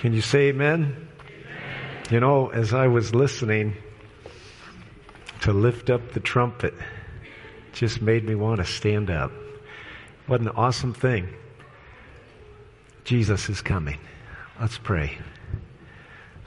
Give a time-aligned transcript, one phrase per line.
[0.00, 0.96] Can you say amen?
[0.96, 1.08] amen?
[2.10, 3.76] You know, as I was listening
[5.42, 6.72] to lift up the trumpet,
[7.74, 9.30] just made me want to stand up.
[10.26, 11.28] What an awesome thing.
[13.04, 13.98] Jesus is coming.
[14.58, 15.18] Let's pray.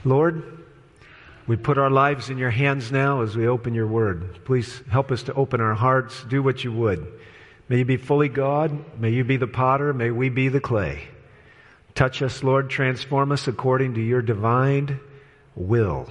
[0.04, 0.66] Lord,
[1.46, 4.44] we put our lives in your hands now as we open your word.
[4.46, 7.06] Please help us to open our hearts, do what you would.
[7.70, 9.00] May you be fully God.
[9.00, 9.94] May you be the potter.
[9.94, 11.08] May we be the clay.
[11.96, 12.70] Touch us, Lord.
[12.70, 15.00] Transform us according to your divine
[15.56, 16.10] will.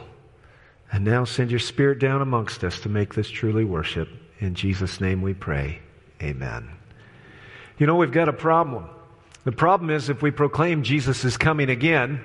[0.93, 4.09] And now send your spirit down amongst us to make this truly worship.
[4.39, 5.81] In Jesus' name we pray.
[6.23, 6.71] Amen.
[7.79, 8.89] You know, we've got a problem.
[9.45, 12.21] The problem is if we proclaim Jesus is coming again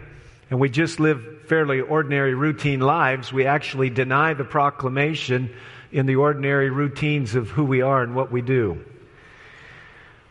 [0.52, 5.52] and we just live fairly ordinary routine lives, we actually deny the proclamation
[5.92, 8.84] in the ordinary routines of who we are and what we do.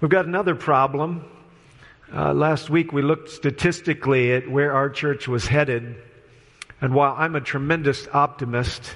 [0.01, 1.25] We've got another problem.
[2.15, 5.97] Uh, last week we looked statistically at where our church was headed.
[6.81, 8.95] And while I'm a tremendous optimist,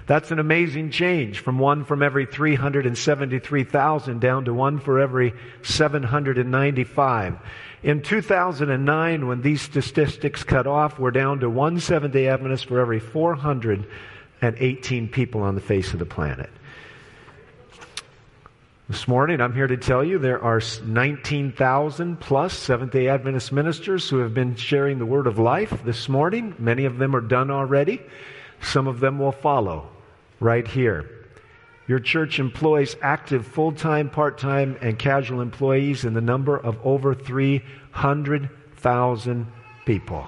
[0.05, 5.33] That's an amazing change from one from every 373,000 down to one for every
[5.63, 7.39] 795.
[7.85, 12.79] In 2009, when these statistics cut off, we're down to one Seventh day Adventist for
[12.79, 16.49] every 418 people on the face of the planet.
[18.89, 24.09] This morning, I'm here to tell you there are 19,000 plus Seventh day Adventist ministers
[24.09, 26.55] who have been sharing the word of life this morning.
[26.57, 28.01] Many of them are done already.
[28.63, 29.89] Some of them will follow
[30.39, 31.14] right here.
[31.87, 36.79] Your church employs active full time, part time, and casual employees in the number of
[36.83, 39.47] over 300,000
[39.85, 40.25] people.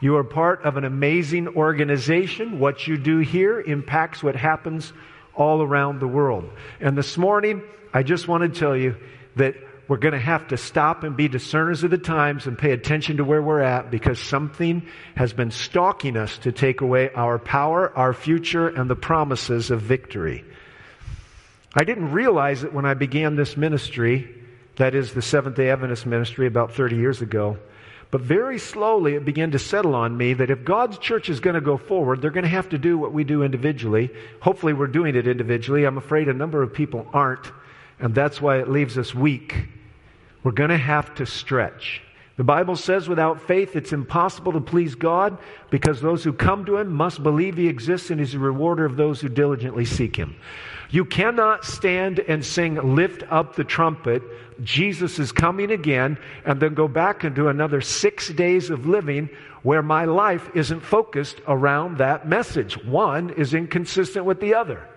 [0.00, 2.58] You are part of an amazing organization.
[2.58, 4.92] What you do here impacts what happens
[5.34, 6.50] all around the world.
[6.80, 7.62] And this morning,
[7.94, 8.96] I just want to tell you
[9.36, 9.54] that
[9.86, 13.18] we're going to have to stop and be discerners of the times and pay attention
[13.18, 17.96] to where we're at because something has been stalking us to take away our power,
[17.96, 20.44] our future, and the promises of victory.
[21.74, 24.28] I didn't realize it when I began this ministry,
[24.76, 27.58] that is the Seventh day Adventist ministry about 30 years ago.
[28.10, 31.54] But very slowly it began to settle on me that if God's church is going
[31.54, 34.10] to go forward, they're going to have to do what we do individually.
[34.40, 35.84] Hopefully we're doing it individually.
[35.84, 37.52] I'm afraid a number of people aren't.
[38.00, 39.54] And that's why it leaves us weak
[40.42, 42.00] we're going to have to stretch.
[42.36, 45.36] The Bible says without faith it's impossible to please God
[45.70, 48.96] because those who come to Him must believe He exists and He's a rewarder of
[48.96, 50.36] those who diligently seek Him.
[50.90, 54.22] You cannot stand and sing, Lift up the trumpet,
[54.62, 59.28] Jesus is coming again, and then go back and do another six days of living
[59.62, 62.82] where my life isn't focused around that message.
[62.84, 64.88] One is inconsistent with the other.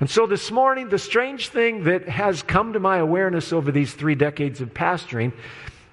[0.00, 3.94] And so this morning, the strange thing that has come to my awareness over these
[3.94, 5.32] three decades of pastoring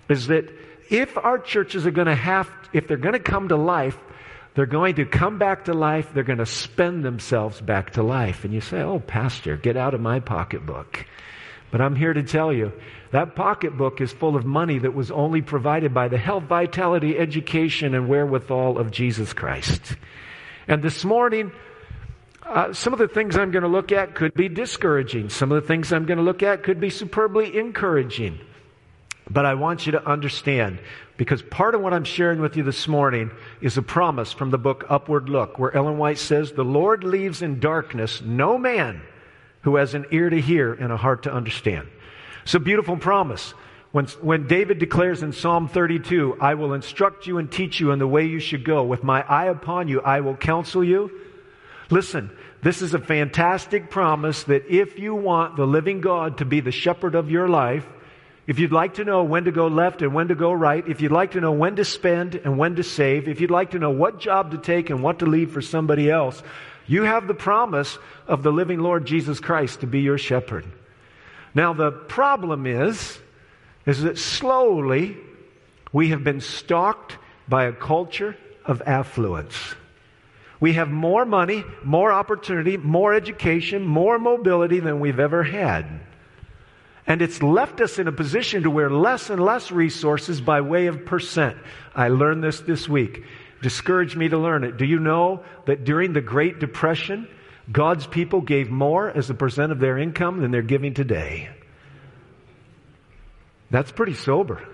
[0.10, 0.50] is that
[0.90, 3.98] if our churches are going to have, if they're going to come to life,
[4.53, 6.09] they're going to come back to life.
[6.13, 8.44] They're going to spend themselves back to life.
[8.44, 11.06] And you say, oh, Pastor, get out of my pocketbook.
[11.71, 12.74] But I'm here to tell you
[13.12, 17.95] that pocketbook is full of money that was only provided by the health, vitality, education,
[17.95, 19.95] and wherewithal of Jesus Christ.
[20.68, 21.51] And this morning,
[22.44, 25.30] Uh, some of the things I'm going to look at could be discouraging.
[25.30, 28.39] Some of the things I'm going to look at could be superbly encouraging.
[29.31, 30.80] But I want you to understand,
[31.16, 33.31] because part of what I'm sharing with you this morning
[33.62, 37.42] is a promise from the book Upward Look, where Ellen White says, The Lord leaves
[37.42, 39.01] in darkness no man
[39.62, 41.88] who has an ear to hear and a heart to understand.
[42.44, 43.54] It's a beautiful promise.
[43.94, 48.00] When, when David declares in Psalm 32, I will instruct you and teach you in
[48.00, 48.83] the way you should go.
[48.83, 51.10] With my eye upon you, I will counsel you.
[51.89, 52.31] Listen,
[52.63, 56.72] this is a fantastic promise that if you want the living God to be the
[56.72, 57.86] shepherd of your life,
[58.48, 61.02] if you'd like to know when to go left and when to go right, if
[61.02, 63.80] you'd like to know when to spend and when to save, if you'd like to
[63.80, 66.42] know what job to take and what to leave for somebody else,
[66.88, 67.98] you have the promise
[68.28, 70.66] of the living Lord Jesus Christ to be your shepherd.
[71.54, 73.20] Now, the problem is,
[73.86, 75.18] is that slowly
[75.94, 77.18] we have been stalked
[77.48, 78.36] by a culture
[78.66, 79.76] of affluence.
[80.60, 85.86] We have more money, more opportunity, more education, more mobility than we've ever had.
[87.12, 90.88] And it's left us in a position to where less and less resources by way
[90.88, 91.58] of percent.
[91.94, 93.25] I learned this this week.
[93.62, 94.78] Discouraged me to learn it.
[94.78, 97.28] Do you know that during the Great Depression,
[97.69, 101.50] God's people gave more as a percent of their income than they're giving today?
[103.69, 104.66] That's pretty sober.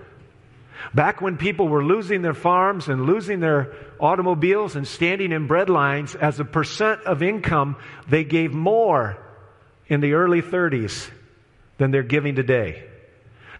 [0.93, 5.71] Back when people were losing their farms and losing their automobiles and standing in bread
[5.71, 9.17] lines, as a percent of income, they gave more
[9.87, 11.09] in the early 30s
[11.77, 12.83] than they're giving today.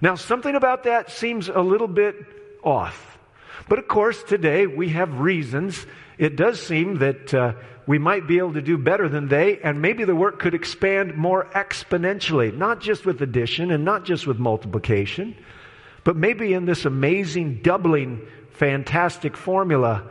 [0.01, 2.15] Now, something about that seems a little bit
[2.63, 3.17] off.
[3.67, 5.85] But of course, today we have reasons.
[6.17, 7.53] It does seem that uh,
[7.85, 11.15] we might be able to do better than they, and maybe the work could expand
[11.15, 15.35] more exponentially, not just with addition and not just with multiplication,
[16.03, 20.03] but maybe in this amazing doubling, fantastic formula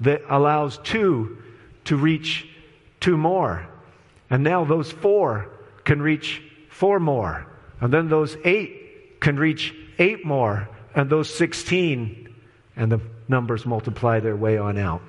[0.00, 1.38] that allows two
[1.84, 2.48] to reach
[3.00, 3.66] two more.
[4.30, 5.50] And now those four
[5.84, 7.46] can reach four more.
[7.80, 10.68] And then those eight can reach eight more.
[10.94, 12.34] And those 16,
[12.76, 15.02] and the numbers multiply their way on out.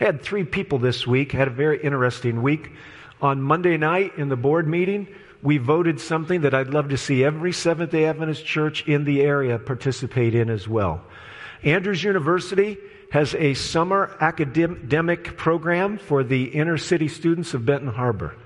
[0.00, 2.72] I had three people this week, had a very interesting week.
[3.20, 5.08] On Monday night in the board meeting,
[5.42, 9.22] we voted something that I'd love to see every Seventh day Adventist church in the
[9.22, 11.02] area participate in as well.
[11.62, 12.78] Andrews University
[13.10, 18.36] has a summer academic program for the inner city students of Benton Harbor.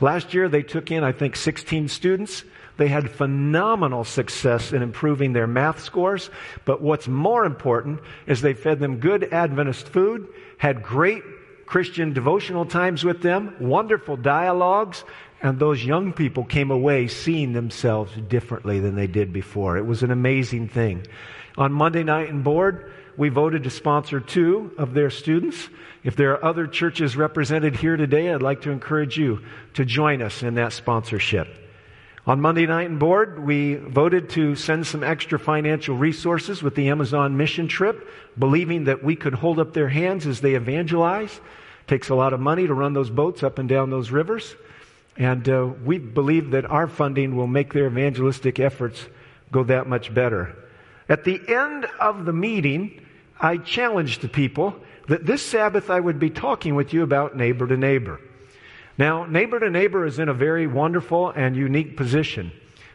[0.00, 2.44] Last year they took in, I think, 16 students.
[2.76, 6.30] They had phenomenal success in improving their math scores.
[6.64, 10.28] But what's more important is they fed them good Adventist food,
[10.58, 11.22] had great
[11.64, 15.04] Christian devotional times with them, wonderful dialogues,
[15.42, 19.76] and those young people came away seeing themselves differently than they did before.
[19.76, 21.06] It was an amazing thing.
[21.58, 25.68] On Monday night in board, we voted to sponsor two of their students.
[26.06, 29.40] If there are other churches represented here today, I'd like to encourage you
[29.74, 31.48] to join us in that sponsorship.
[32.28, 36.90] On Monday night in board, we voted to send some extra financial resources with the
[36.90, 38.08] Amazon mission trip,
[38.38, 41.40] believing that we could hold up their hands as they evangelize.
[41.80, 44.54] It takes a lot of money to run those boats up and down those rivers.
[45.16, 49.04] And uh, we believe that our funding will make their evangelistic efforts
[49.50, 50.54] go that much better.
[51.08, 53.04] At the end of the meeting,
[53.40, 54.76] I challenged the people
[55.08, 58.20] that this Sabbath I would be talking with you about neighbor to neighbor.
[58.98, 62.50] Now, neighbor to neighbor is in a very wonderful and unique position.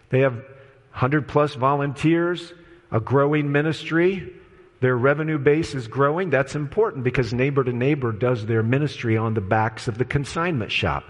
[0.10, 2.54] They have 100 plus volunteers,
[2.92, 4.34] a growing ministry.
[4.80, 6.32] Their revenue base is growing.
[6.32, 10.72] That's important because neighbor to neighbor does their ministry on the backs of the consignment
[10.72, 11.04] shop.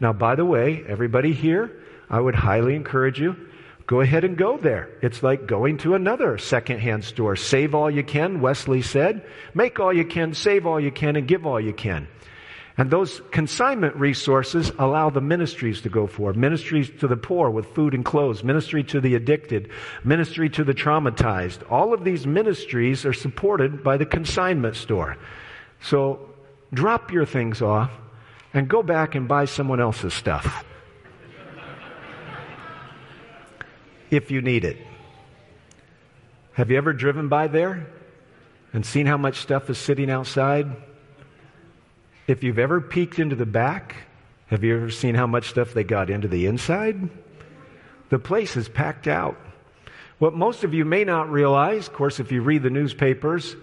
[0.00, 1.70] Now, by the way, everybody here,
[2.08, 3.36] I would highly encourage you
[3.92, 4.88] go ahead and go there.
[5.02, 7.36] It's like going to another secondhand store.
[7.36, 9.22] Save all you can, Wesley said.
[9.52, 12.08] Make all you can, save all you can, and give all you can.
[12.78, 16.38] And those consignment resources allow the ministries to go forward.
[16.38, 19.68] Ministries to the poor with food and clothes, ministry to the addicted,
[20.04, 21.70] ministry to the traumatized.
[21.70, 25.18] All of these ministries are supported by the consignment store.
[25.82, 26.30] So
[26.72, 27.90] drop your things off
[28.54, 30.64] and go back and buy someone else's stuff.
[34.12, 34.76] If you need it.
[36.52, 37.86] Have you ever driven by there
[38.74, 40.70] and seen how much stuff is sitting outside?
[42.26, 43.96] If you've ever peeked into the back,
[44.48, 47.08] have you ever seen how much stuff they got into the inside?
[48.10, 49.38] The place is packed out.
[50.18, 53.56] What most of you may not realize, of course, if you read the newspapers,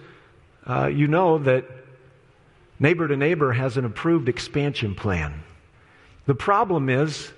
[0.68, 1.64] uh, you know that
[2.80, 5.44] Neighbor to Neighbor has an approved expansion plan.
[6.26, 7.30] The problem is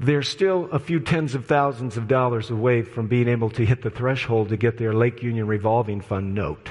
[0.00, 3.82] they're still a few tens of thousands of dollars away from being able to hit
[3.82, 6.70] the threshold to get their Lake Union revolving fund note.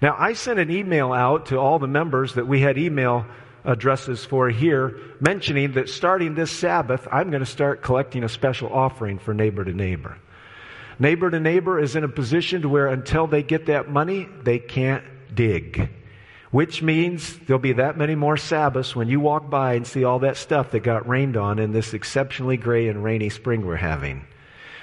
[0.00, 3.26] Now, I sent an email out to all the members that we had email
[3.64, 8.72] addresses for here, mentioning that starting this Sabbath, I'm going to start collecting a special
[8.72, 10.16] offering for neighbor to neighbor.
[10.98, 14.58] Neighbor to neighbor is in a position to where until they get that money, they
[14.58, 15.90] can't dig.
[16.52, 20.20] Which means there'll be that many more Sabbaths when you walk by and see all
[20.20, 24.26] that stuff that got rained on in this exceptionally gray and rainy spring we're having.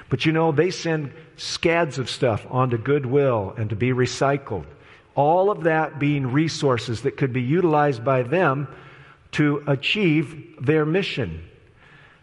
[0.09, 4.65] But you know, they send scads of stuff onto Goodwill and to be recycled.
[5.13, 8.67] All of that being resources that could be utilized by them
[9.33, 11.47] to achieve their mission.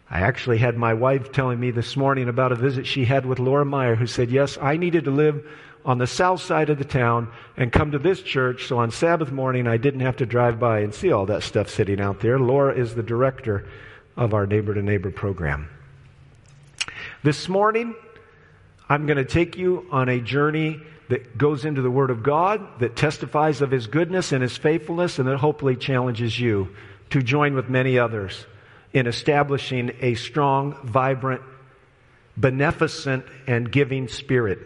[0.09, 3.39] I actually had my wife telling me this morning about a visit she had with
[3.39, 5.45] Laura Meyer, who said, Yes, I needed to live
[5.87, 8.67] on the south side of the town and come to this church.
[8.67, 11.69] So on Sabbath morning, I didn't have to drive by and see all that stuff
[11.69, 12.37] sitting out there.
[12.37, 13.65] Laura is the director
[14.17, 15.69] of our neighbor to neighbor program.
[17.23, 17.95] This morning,
[18.89, 22.79] I'm going to take you on a journey that goes into the Word of God,
[22.79, 26.75] that testifies of His goodness and His faithfulness, and that hopefully challenges you
[27.11, 28.45] to join with many others
[28.91, 31.41] in establishing a strong, vibrant,
[32.35, 34.59] beneficent, and giving spirit.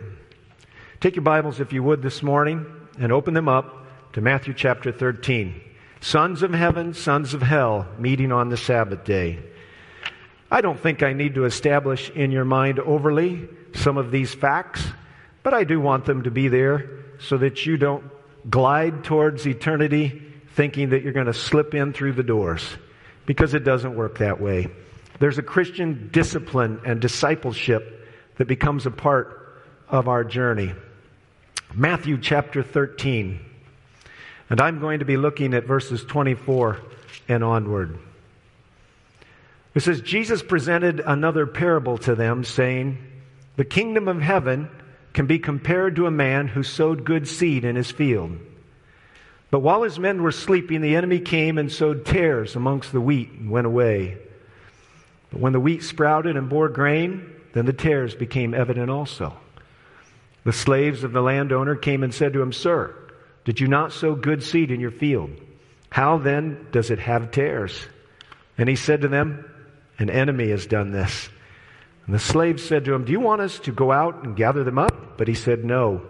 [1.01, 2.63] Take your Bibles, if you would, this morning
[3.00, 5.60] and open them up to Matthew chapter 13.
[6.00, 9.39] Sons of heaven, sons of hell, meeting on the Sabbath day.
[10.51, 14.86] I don't think I need to establish in your mind overly some of these facts,
[15.41, 18.03] but I do want them to be there so that you don't
[18.48, 20.22] glide towards eternity
[20.53, 22.63] thinking that you're going to slip in through the doors,
[23.25, 24.67] because it doesn't work that way.
[25.20, 29.58] There's a Christian discipline and discipleship that becomes a part
[29.89, 30.75] of our journey.
[31.73, 33.39] Matthew chapter 13.
[34.49, 36.77] And I'm going to be looking at verses 24
[37.29, 37.97] and onward.
[39.73, 42.97] It says, Jesus presented another parable to them, saying,
[43.55, 44.69] The kingdom of heaven
[45.13, 48.37] can be compared to a man who sowed good seed in his field.
[49.49, 53.31] But while his men were sleeping, the enemy came and sowed tares amongst the wheat
[53.31, 54.17] and went away.
[55.31, 59.37] But when the wheat sprouted and bore grain, then the tares became evident also.
[60.43, 62.95] The slaves of the landowner came and said to him, Sir,
[63.43, 65.31] did you not sow good seed in your field?
[65.89, 67.79] How then does it have tares?
[68.57, 69.50] And he said to them,
[70.00, 71.29] An enemy has done this.
[72.05, 74.63] And the slaves said to him, Do you want us to go out and gather
[74.63, 75.17] them up?
[75.17, 76.01] But he said, No.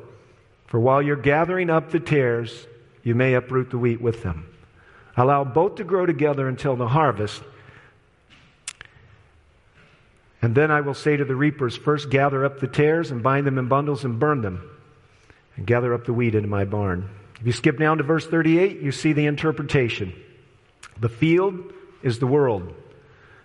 [0.68, 2.68] For while you're gathering up the tares,
[3.04, 4.48] you may uproot the wheat with them.
[5.18, 7.44] Allow both to grow together until the harvest.
[10.42, 13.46] And then I will say to the reapers, First gather up the tares and bind
[13.46, 14.68] them in bundles and burn them,
[15.56, 17.10] and gather up the wheat into my barn.
[17.40, 20.14] If you skip down to verse 38, you see the interpretation.
[21.00, 22.74] The field is the world.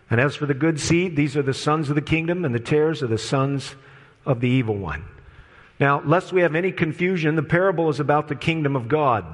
[0.09, 2.61] And as for the good seed, these are the sons of the kingdom, and the
[2.61, 3.75] tares are the sons
[4.25, 5.05] of the evil one.
[5.81, 9.25] Now, lest we have any confusion, the parable is about the kingdom of God.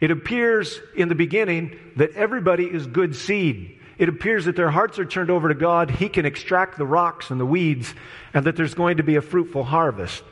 [0.00, 3.75] It appears in the beginning that everybody is good seed.
[3.98, 5.90] It appears that their hearts are turned over to God.
[5.90, 7.94] He can extract the rocks and the weeds,
[8.34, 10.22] and that there's going to be a fruitful harvest.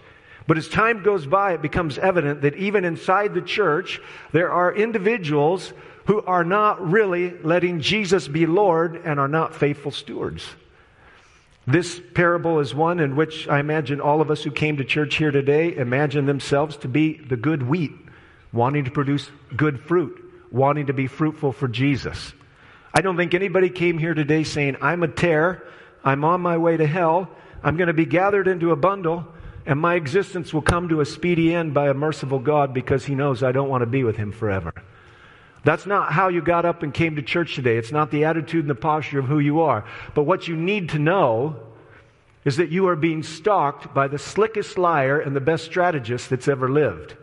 [0.47, 4.00] But as time goes by, it becomes evident that even inside the church,
[4.33, 5.73] there are individuals
[6.06, 10.47] who are not really letting Jesus be Lord and are not faithful stewards.
[11.66, 15.16] This parable is one in which I imagine all of us who came to church
[15.16, 17.92] here today imagine themselves to be the good wheat,
[18.52, 22.35] wanting to produce good fruit, wanting to be fruitful for Jesus.
[22.96, 25.66] I don't think anybody came here today saying, I'm a tear,
[26.04, 27.28] I'm on my way to hell,
[27.60, 29.26] I'm going to be gathered into a bundle,
[29.66, 33.16] and my existence will come to a speedy end by a merciful God because He
[33.16, 34.72] knows I don't want to be with Him forever.
[35.64, 37.78] That's not how you got up and came to church today.
[37.78, 39.84] It's not the attitude and the posture of who you are.
[40.14, 41.56] But what you need to know
[42.44, 46.46] is that you are being stalked by the slickest liar and the best strategist that's
[46.46, 47.16] ever lived.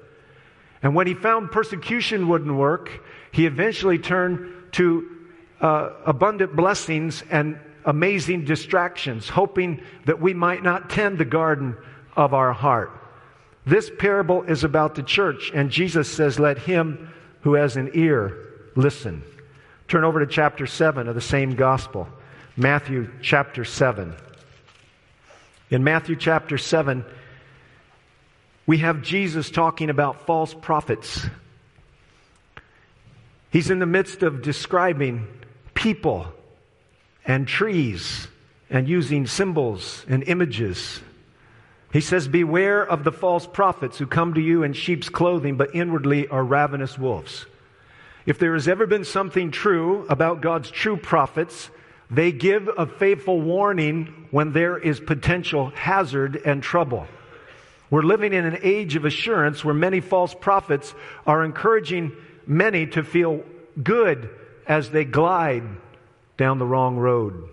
[0.82, 5.21] And when he found persecution wouldn't work, he eventually turned to
[5.62, 11.78] uh, abundant blessings and amazing distractions, hoping that we might not tend the garden
[12.16, 12.92] of our heart.
[13.66, 18.38] This parable is about the church, and Jesus says, Let him who has an ear
[18.76, 19.24] listen.
[19.88, 22.08] Turn over to chapter 7 of the same gospel,
[22.56, 24.16] Matthew chapter 7.
[25.70, 27.06] In Matthew chapter 7,
[28.66, 31.26] we have Jesus talking about false prophets.
[33.52, 35.28] He's in the midst of describing
[35.82, 36.28] people
[37.26, 38.28] and trees
[38.70, 41.02] and using symbols and images.
[41.92, 45.74] He says, Beware of the false prophets who come to you in sheep's clothing, but
[45.74, 47.48] inwardly are ravenous wolves.
[48.28, 51.72] If there has ever been something true about God's true prophets,
[52.12, 57.08] they give a faithful warning when there is potential hazard and trouble.
[57.90, 60.94] We're living in an age of assurance where many false prophets
[61.26, 62.12] are encouraging
[62.46, 63.44] many to feel
[63.82, 64.30] good
[64.68, 65.64] as they glide
[66.38, 67.50] down the wrong road.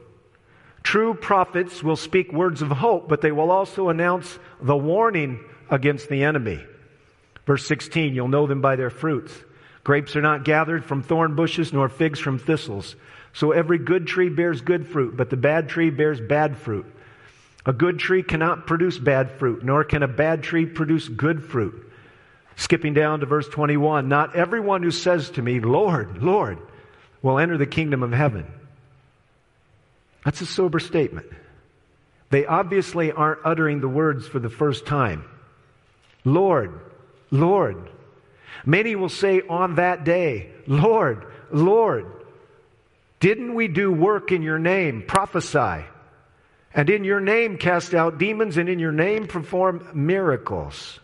[0.83, 6.09] True prophets will speak words of hope, but they will also announce the warning against
[6.09, 6.65] the enemy.
[7.47, 9.33] Verse 16, you'll know them by their fruits.
[9.85, 12.97] Grapes are not gathered from thorn bushes, nor figs from thistles.
[13.33, 16.87] So every good tree bears good fruit, but the bad tree bears bad fruit.
[17.67, 21.91] A good tree cannot produce bad fruit, nor can a bad tree produce good fruit.
[22.57, 26.59] Skipping down to verse 21, not everyone who says to me, Lord, Lord,
[27.23, 28.47] will enter the kingdom of heaven.
[30.25, 31.27] That's a sober statement.
[32.31, 35.25] They obviously aren't uttering the words for the first time.
[36.25, 36.79] Lord,
[37.31, 37.91] Lord.
[38.67, 42.07] Many will say on that day, Lord, Lord,
[43.21, 45.85] didn't we do work in your name, prophesy,
[46.75, 51.01] and in your name cast out demons, and in your name perform miracles?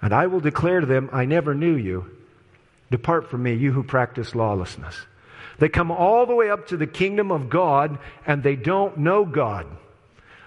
[0.00, 2.10] And I will declare to them, I never knew you.
[2.94, 4.94] Depart from me, you who practice lawlessness.
[5.58, 9.24] They come all the way up to the kingdom of God, and they don't know
[9.24, 9.66] God.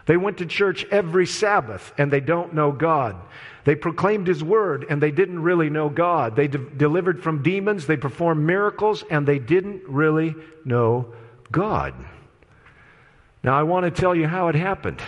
[0.06, 3.18] They went to church every Sabbath, and they don't know God.
[3.66, 6.38] They proclaimed His word, and they didn't really know God.
[6.38, 11.12] They de- delivered from demons, they performed miracles, and they didn't really know
[11.52, 11.96] God.
[13.44, 15.02] Now, I want to tell you how it happened.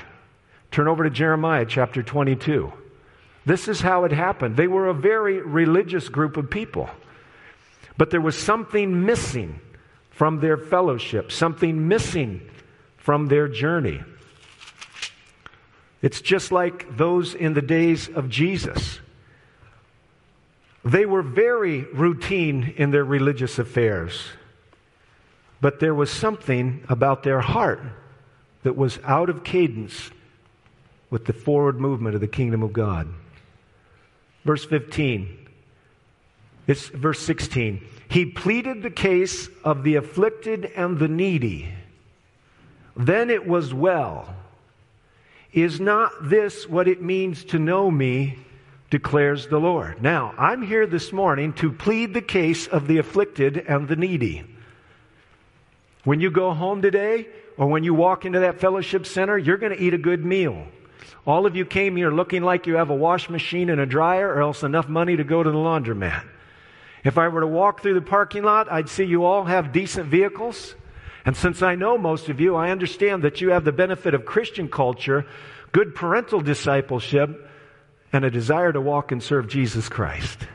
[0.72, 2.74] Turn over to Jeremiah chapter 22.
[3.46, 4.58] This is how it happened.
[4.58, 6.90] They were a very religious group of people,
[8.00, 9.60] but there was something missing
[10.10, 12.50] from their fellowship, something missing
[12.96, 14.02] from their journey.
[16.02, 19.02] It's just like those in the days of Jesus.
[20.86, 24.30] They were very routine in their religious affairs,
[25.60, 27.82] but there was something about their heart
[28.64, 30.10] that was out of cadence
[31.10, 33.10] with the forward movement of the kingdom of God.
[34.46, 35.39] Verse 15.
[36.70, 37.84] It's verse 16.
[38.10, 41.74] He pleaded the case of the afflicted and the needy.
[42.96, 44.36] Then it was well.
[45.52, 48.38] Is not this what it means to know me?
[48.92, 50.04] declares the Lord.
[50.04, 54.44] Now, I'm here this morning to plead the case of the afflicted and the needy.
[56.04, 59.76] When you go home today, or when you walk into that fellowship center, you're going
[59.76, 60.68] to eat a good meal.
[61.26, 64.30] All of you came here looking like you have a wash machine and a dryer,
[64.30, 66.24] or else enough money to go to the laundromat.
[67.04, 70.08] If I were to walk through the parking lot, I'd see you all have decent
[70.08, 70.76] vehicles.
[71.26, 74.26] And since I know most of you, I understand that you have the benefit of
[74.26, 75.26] Christian culture,
[75.72, 77.50] good parental discipleship,
[78.12, 80.48] and a desire to walk and serve Jesus Christ.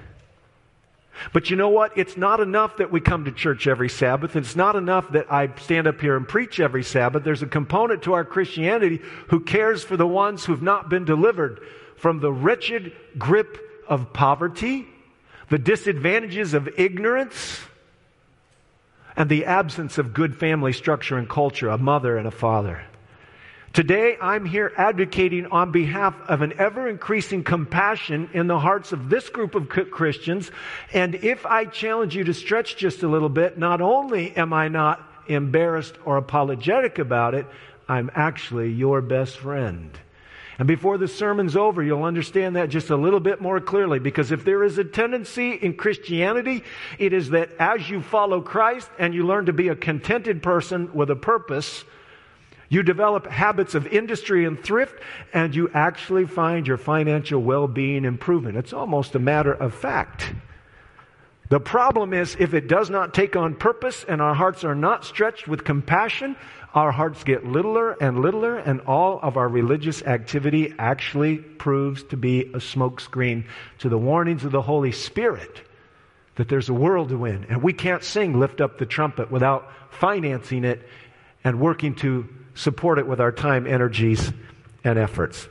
[1.33, 1.97] But you know what?
[1.97, 4.37] It's not enough that we come to church every Sabbath.
[4.37, 7.25] It's not enough that I stand up here and preach every Sabbath.
[7.25, 11.61] There's a component to our Christianity who cares for the ones who've not been delivered
[11.97, 14.87] from the wretched grip of poverty,
[15.55, 17.61] the disadvantages of ignorance,
[19.17, 22.83] and the absence of good family structure and culture, a mother and a father.
[23.73, 29.09] Today, I'm here advocating on behalf of an ever increasing compassion in the hearts of
[29.09, 30.51] this group of Christians.
[30.93, 34.67] And if I challenge you to stretch just a little bit, not only am I
[34.67, 37.47] not embarrassed or apologetic about it,
[37.89, 39.97] I'm actually your best friend.
[40.59, 44.31] And before the sermon's over, you'll understand that just a little bit more clearly because
[44.31, 46.63] if there is a tendency in Christianity,
[46.99, 50.93] it is that as you follow Christ and you learn to be a contented person
[50.95, 51.85] with a purpose,
[52.69, 55.01] you develop habits of industry and thrift,
[55.33, 58.57] and you actually find your financial well being improving.
[58.57, 60.33] It's almost a matter of fact.
[61.51, 65.05] The problem is, if it does not take on purpose and our hearts are not
[65.05, 66.37] stretched with compassion,
[66.75, 72.17] our hearts get littler and littler, and all of our religious activity actually proves to
[72.17, 73.45] be a smokescreen
[73.79, 75.63] to the warnings of the Holy Spirit
[76.35, 77.47] that there's a world to win.
[77.49, 80.83] And we can't sing Lift Up the Trumpet without financing it
[81.45, 84.33] and working to support it with our time, energies,
[84.83, 85.47] and efforts.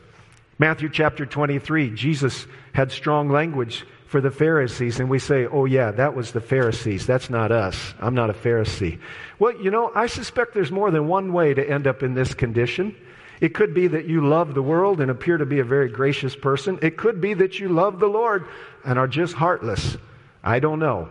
[0.60, 5.90] Matthew chapter 23, Jesus had strong language for the Pharisees, and we say, oh, yeah,
[5.90, 7.08] that was the Pharisees.
[7.08, 7.96] That's not us.
[8.00, 9.00] I'm not a Pharisee.
[9.40, 12.36] Well, you know, I suspect there's more than one way to end up in this
[12.36, 12.96] condition.
[13.42, 16.36] It could be that you love the world and appear to be a very gracious
[16.36, 16.78] person.
[16.84, 18.46] It could be that you love the Lord
[18.86, 19.98] and are just heartless.
[20.44, 21.10] I don't know.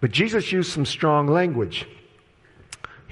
[0.00, 1.86] But Jesus used some strong language.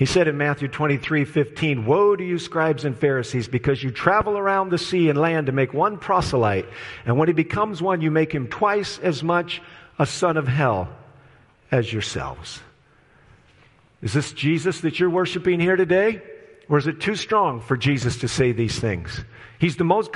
[0.00, 4.38] He said in Matthew 23 15, Woe to you, scribes and Pharisees, because you travel
[4.38, 6.64] around the sea and land to make one proselyte,
[7.04, 9.60] and when he becomes one, you make him twice as much
[9.98, 10.88] a son of hell
[11.70, 12.62] as yourselves.
[14.00, 16.22] Is this Jesus that you're worshiping here today?
[16.70, 19.22] Or is it too strong for Jesus to say these things?
[19.58, 20.14] He's the most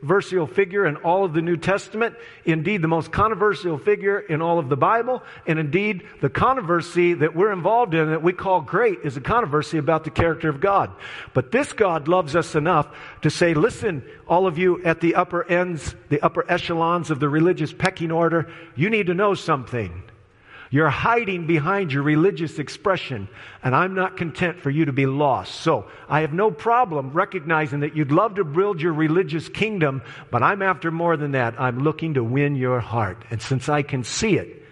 [0.00, 4.58] controversial figure in all of the New Testament, indeed the most controversial figure in all
[4.58, 9.00] of the Bible, and indeed the controversy that we're involved in that we call great
[9.04, 10.90] is a controversy about the character of God.
[11.34, 12.88] But this God loves us enough
[13.20, 17.28] to say, listen, all of you at the upper ends, the upper echelons of the
[17.28, 20.02] religious pecking order, you need to know something.
[20.72, 23.28] You're hiding behind your religious expression,
[23.60, 25.56] and I'm not content for you to be lost.
[25.56, 30.44] So I have no problem recognizing that you'd love to build your religious kingdom, but
[30.44, 31.60] I'm after more than that.
[31.60, 33.24] I'm looking to win your heart.
[33.30, 34.62] And since I can see it,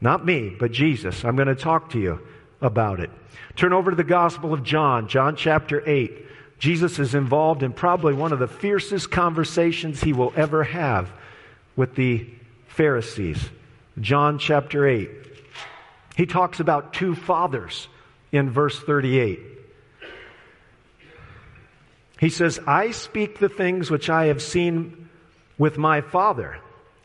[0.00, 2.20] not me, but Jesus, I'm going to talk to you
[2.60, 3.10] about it.
[3.54, 6.26] Turn over to the Gospel of John, John chapter 8.
[6.58, 11.12] Jesus is involved in probably one of the fiercest conversations he will ever have
[11.76, 12.28] with the
[12.66, 13.48] Pharisees.
[14.00, 15.19] John chapter 8.
[16.20, 17.88] He talks about two fathers
[18.30, 19.40] in verse 38.
[22.18, 25.08] He says, I speak the things which I have seen
[25.56, 26.58] with my father.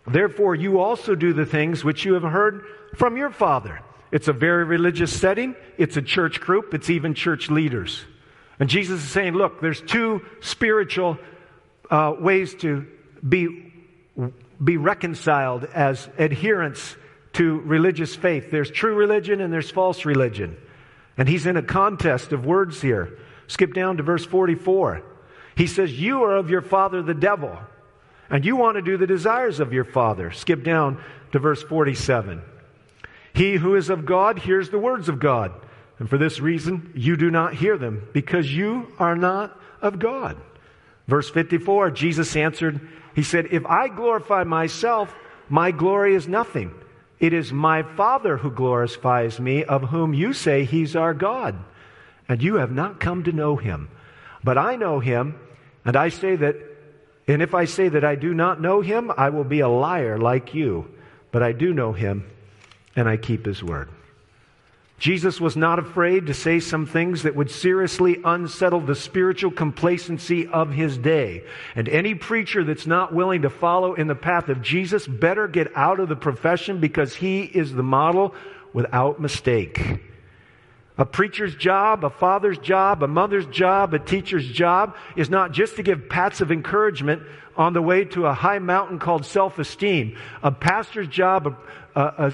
[0.06, 2.65] Therefore, you also do the things which you have heard
[2.97, 3.80] from your father.
[4.12, 5.56] It's a very religious setting.
[5.78, 6.73] It's a church group.
[6.73, 8.04] It's even church leaders.
[8.60, 11.17] And Jesus is saying, look, there's two spiritual
[11.89, 12.86] uh, ways to
[13.25, 13.71] be,
[14.62, 16.97] be reconciled as adherents
[17.36, 18.50] to religious faith.
[18.50, 20.58] There's true religion and there's false religion.
[21.17, 23.17] And he's in a contest of words here.
[23.48, 25.04] Skip down to verse 44.
[25.56, 27.58] He says, You are of your father the devil,
[28.30, 30.32] and you want to do the desires of your father.
[30.32, 32.41] Skip down to verse 47.
[33.34, 35.54] He who is of God hears the words of God.
[36.00, 40.38] And for this reason, you do not hear them, because you are not of God.
[41.08, 45.13] Verse 54, Jesus answered, He said, If I glorify myself,
[45.48, 46.74] my glory is nothing.
[47.19, 51.56] It is my Father who glorifies me, of whom you say he's our God.
[52.28, 53.89] And you have not come to know him.
[54.43, 55.39] But I know him,
[55.86, 56.56] and I say that,
[57.28, 60.17] and if I say that I do not know him, I will be a liar
[60.17, 60.91] like you.
[61.32, 62.30] But I do know him,
[62.95, 63.89] and I keep his word.
[64.97, 70.47] Jesus was not afraid to say some things that would seriously unsettle the spiritual complacency
[70.47, 71.43] of his day.
[71.75, 75.75] And any preacher that's not willing to follow in the path of Jesus better get
[75.75, 78.34] out of the profession because he is the model
[78.71, 79.99] without mistake.
[80.97, 85.75] A preacher's job, a father's job, a mother's job, a teacher's job is not just
[85.75, 87.21] to give pats of encouragement
[87.58, 90.17] on the way to a high mountain called self-esteem.
[90.41, 92.34] A pastor's job, a, a, a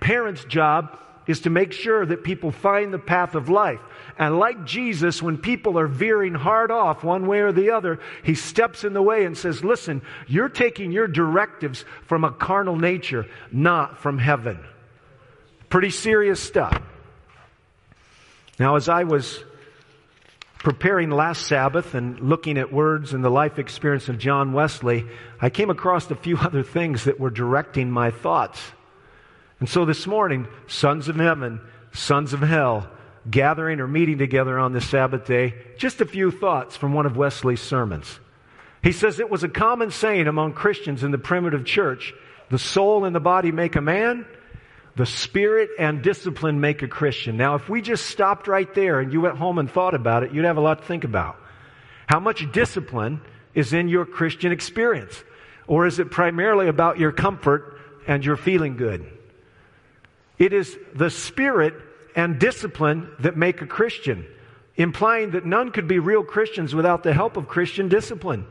[0.00, 0.98] parent's job
[1.30, 3.80] is to make sure that people find the path of life.
[4.18, 8.34] And like Jesus, when people are veering hard off one way or the other, he
[8.34, 13.26] steps in the way and says, Listen, you're taking your directives from a carnal nature,
[13.50, 14.58] not from heaven.
[15.68, 16.82] Pretty serious stuff.
[18.58, 19.42] Now, as I was
[20.58, 25.06] preparing last Sabbath and looking at words and the life experience of John Wesley,
[25.40, 28.60] I came across a few other things that were directing my thoughts.
[29.60, 31.60] And so this morning, sons of heaven,
[31.92, 32.88] sons of hell,
[33.30, 37.16] gathering or meeting together on this Sabbath day, just a few thoughts from one of
[37.16, 38.18] Wesley's sermons.
[38.82, 42.14] He says it was a common saying among Christians in the primitive church
[42.48, 44.26] the soul and the body make a man,
[44.96, 47.36] the spirit and discipline make a Christian.
[47.36, 50.32] Now, if we just stopped right there and you went home and thought about it,
[50.32, 51.36] you'd have a lot to think about.
[52.06, 53.20] How much discipline
[53.54, 55.22] is in your Christian experience?
[55.68, 59.06] Or is it primarily about your comfort and your feeling good?
[60.40, 61.74] It is the spirit
[62.16, 64.26] and discipline that make a Christian,
[64.74, 68.46] implying that none could be real Christians without the help of Christian discipline.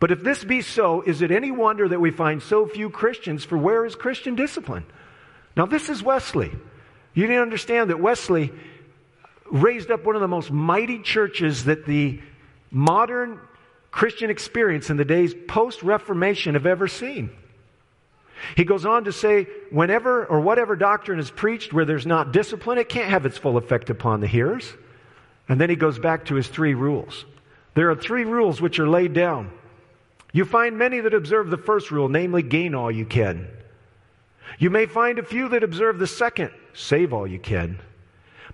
[0.00, 3.44] But if this be so, is it any wonder that we find so few Christians
[3.44, 4.86] for where is Christian discipline?
[5.54, 6.50] Now, this is Wesley.
[7.12, 8.50] You to understand that Wesley
[9.50, 12.20] raised up one of the most mighty churches that the
[12.70, 13.40] modern
[13.90, 17.30] Christian experience in the days post Reformation have ever seen.
[18.56, 22.78] He goes on to say, whenever or whatever doctrine is preached where there's not discipline,
[22.78, 24.72] it can't have its full effect upon the hearers.
[25.48, 27.24] And then he goes back to his three rules.
[27.74, 29.50] There are three rules which are laid down.
[30.32, 33.48] You find many that observe the first rule, namely, gain all you can.
[34.58, 37.80] You may find a few that observe the second, save all you can.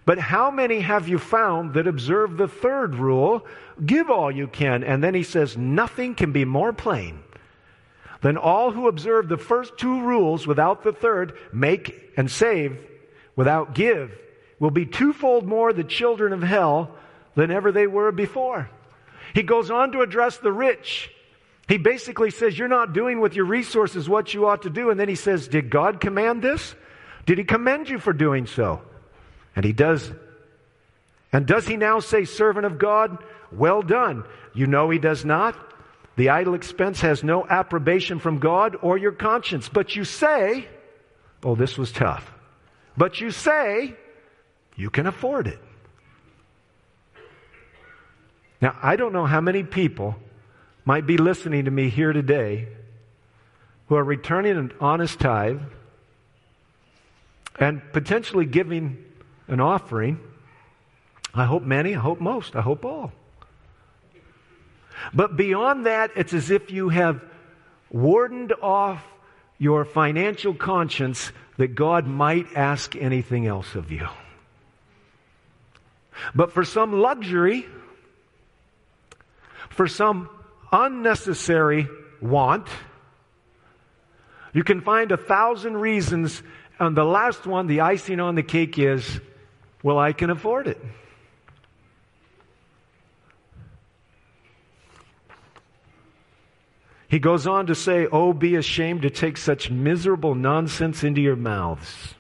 [0.04, 3.46] But how many have you found that observe the third rule,
[3.84, 4.82] give all you can?
[4.82, 7.22] And then he says, nothing can be more plain
[8.22, 12.78] then all who observe the first two rules without the third, make and save
[13.36, 14.16] without give,
[14.58, 16.92] will be twofold more the children of hell
[17.34, 18.70] than ever they were before.
[19.34, 21.10] He goes on to address the rich.
[21.68, 24.90] He basically says, You're not doing with your resources what you ought to do.
[24.90, 26.74] And then he says, Did God command this?
[27.26, 28.82] Did he commend you for doing so?
[29.56, 30.12] And he does.
[31.32, 33.18] And does he now say, Servant of God,
[33.50, 34.24] well done?
[34.54, 35.56] You know he does not.
[36.16, 39.68] The idle expense has no approbation from God or your conscience.
[39.68, 40.66] But you say,
[41.42, 42.32] oh, this was tough.
[42.96, 43.94] But you say,
[44.76, 45.58] you can afford it.
[48.60, 50.16] Now, I don't know how many people
[50.84, 52.68] might be listening to me here today
[53.88, 55.60] who are returning an honest tithe
[57.58, 59.04] and potentially giving
[59.48, 60.20] an offering.
[61.34, 63.12] I hope many, I hope most, I hope all.
[65.12, 67.22] But beyond that, it's as if you have
[67.90, 69.04] wardened off
[69.58, 74.08] your financial conscience that God might ask anything else of you.
[76.34, 77.66] But for some luxury,
[79.70, 80.28] for some
[80.72, 81.88] unnecessary
[82.20, 82.68] want,
[84.52, 86.42] you can find a thousand reasons,
[86.78, 89.20] and the last one, the icing on the cake, is,
[89.82, 90.80] well, I can afford it.
[97.12, 101.36] He goes on to say, Oh, be ashamed to take such miserable nonsense into your
[101.36, 102.14] mouths.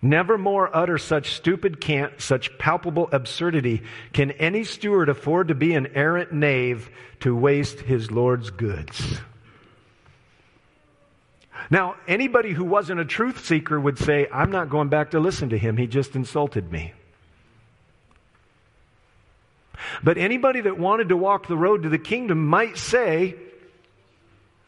[0.00, 3.82] Never more utter such stupid cant, such palpable absurdity.
[4.14, 6.88] Can any steward afford to be an arrant knave
[7.20, 9.20] to waste his Lord's goods?
[11.68, 15.50] Now, anybody who wasn't a truth seeker would say, I'm not going back to listen
[15.50, 15.76] to him.
[15.76, 16.94] He just insulted me.
[20.02, 23.36] But anybody that wanted to walk the road to the kingdom might say,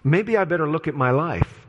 [0.04, 1.60] maybe I better look at my life.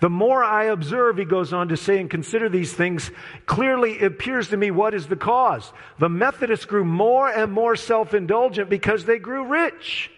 [0.00, 3.10] The more I observe, he goes on to say, and consider these things,
[3.44, 5.72] clearly it appears to me what is the cause.
[5.98, 10.10] The Methodists grew more and more self indulgent because they grew rich.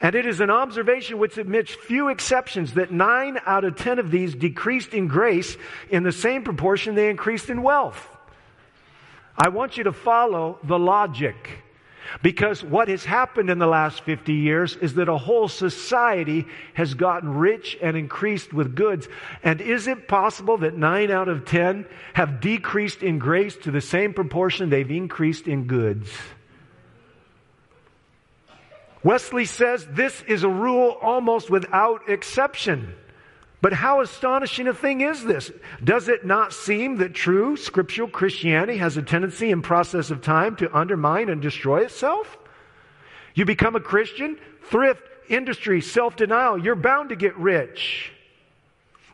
[0.00, 4.10] And it is an observation which admits few exceptions that nine out of ten of
[4.10, 5.56] these decreased in grace
[5.88, 8.08] in the same proportion they increased in wealth.
[9.36, 11.63] I want you to follow the logic.
[12.22, 16.94] Because what has happened in the last 50 years is that a whole society has
[16.94, 19.08] gotten rich and increased with goods.
[19.42, 23.80] And is it possible that 9 out of 10 have decreased in grace to the
[23.80, 26.10] same proportion they've increased in goods?
[29.02, 32.94] Wesley says this is a rule almost without exception.
[33.64, 35.50] But how astonishing a thing is this?
[35.82, 40.54] Does it not seem that true scriptural Christianity has a tendency in process of time
[40.56, 42.36] to undermine and destroy itself?
[43.34, 45.00] You become a Christian, thrift,
[45.30, 48.12] industry, self-denial, you're bound to get rich.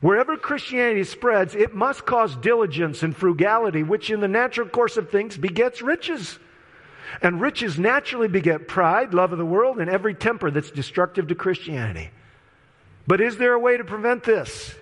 [0.00, 5.10] Wherever Christianity spreads, it must cause diligence and frugality, which in the natural course of
[5.10, 6.40] things begets riches.
[7.22, 11.36] And riches naturally beget pride, love of the world, and every temper that's destructive to
[11.36, 12.10] Christianity.
[13.10, 14.72] But is there a way to prevent this?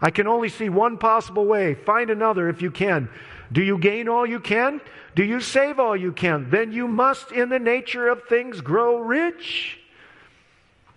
[0.00, 1.74] I can only see one possible way.
[1.74, 3.08] Find another if you can.
[3.52, 4.80] Do you gain all you can?
[5.14, 6.50] Do you save all you can?
[6.50, 9.78] Then you must, in the nature of things, grow rich.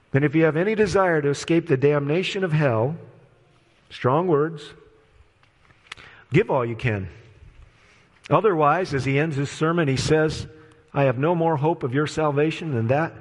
[0.09, 2.95] Then, if you have any desire to escape the damnation of hell,
[3.91, 4.73] strong words,
[6.33, 7.09] give all you can.
[8.27, 10.47] Otherwise, as he ends his sermon, he says,
[10.95, 13.13] I have no more hope of your salvation than that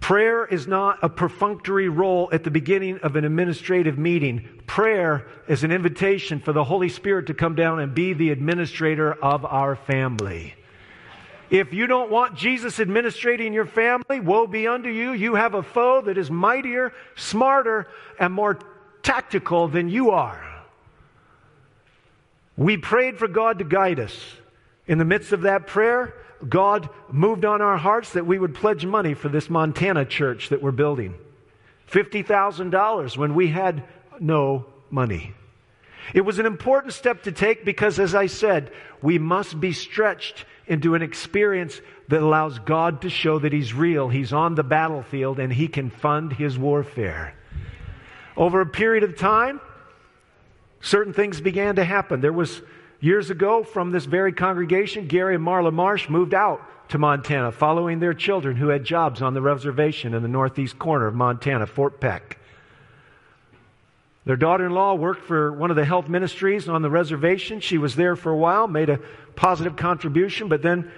[0.02, 4.50] Prayer is not a perfunctory role at the beginning of an administrative meeting.
[4.66, 9.14] Prayer is an invitation for the Holy Spirit to come down and be the administrator
[9.14, 10.56] of our family.
[11.52, 15.12] If you don't want Jesus administrating your family, woe be unto you.
[15.12, 17.88] You have a foe that is mightier, smarter,
[18.20, 18.58] and more
[19.04, 20.44] tactical than you are.
[22.58, 24.18] We prayed for God to guide us.
[24.88, 26.16] In the midst of that prayer,
[26.48, 30.62] God moved on our hearts that we would pledge money for this Montana church that
[30.62, 31.16] we're building.
[31.90, 33.84] $50,000 when we had
[34.20, 35.34] no money.
[36.14, 40.46] It was an important step to take because, as I said, we must be stretched
[40.68, 44.10] into an experience that allows God to show that He's real.
[44.10, 47.36] He's on the battlefield and He can fund His warfare.
[48.36, 49.60] Over a period of time,
[50.82, 52.22] certain things began to happen.
[52.22, 52.62] There was
[53.02, 58.00] years ago from this very congregation, Gary and Marla Marsh moved out to Montana following
[58.00, 62.00] their children who had jobs on the reservation in the northeast corner of Montana, Fort
[62.00, 62.38] Peck.
[64.24, 67.60] Their daughter in law worked for one of the health ministries on the reservation.
[67.60, 69.00] She was there for a while, made a
[69.36, 70.92] positive contribution, but then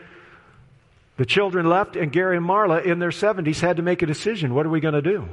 [1.15, 4.53] the children left, and Gary and Marla in their 70s had to make a decision.
[4.53, 5.29] What are we going to do?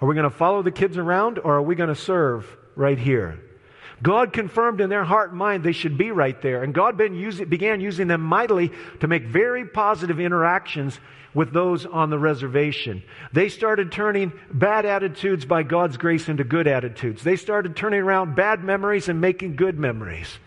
[0.00, 2.98] Are we going to follow the kids around, or are we going to serve right
[2.98, 3.40] here?
[4.02, 6.62] God confirmed in their heart and mind they should be right there.
[6.62, 10.98] And God began using them mightily to make very positive interactions
[11.32, 13.02] with those on the reservation.
[13.32, 17.22] They started turning bad attitudes by God's grace into good attitudes.
[17.22, 20.38] They started turning around bad memories and making good memories.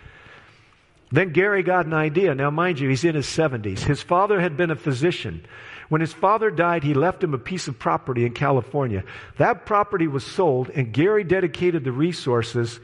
[1.12, 2.34] Then Gary got an idea.
[2.34, 3.80] Now, mind you, he's in his 70s.
[3.80, 5.46] His father had been a physician.
[5.88, 9.04] When his father died, he left him a piece of property in California.
[9.38, 12.80] That property was sold, and Gary dedicated the resources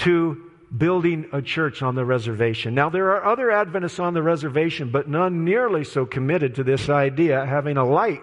[0.00, 2.74] to building a church on the reservation.
[2.74, 6.88] Now, there are other Adventists on the reservation, but none nearly so committed to this
[6.88, 8.20] idea, having a light,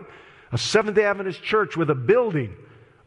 [0.52, 2.56] a Seventh day Adventist church with a building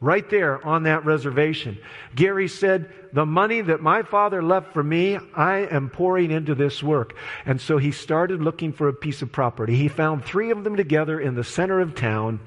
[0.00, 1.78] right there on that reservation.
[2.14, 6.82] Gary said, The money that my father left for me, I am pouring into this
[6.82, 7.16] work.
[7.46, 9.74] And so he started looking for a piece of property.
[9.74, 12.40] He found three of them together in the center of town.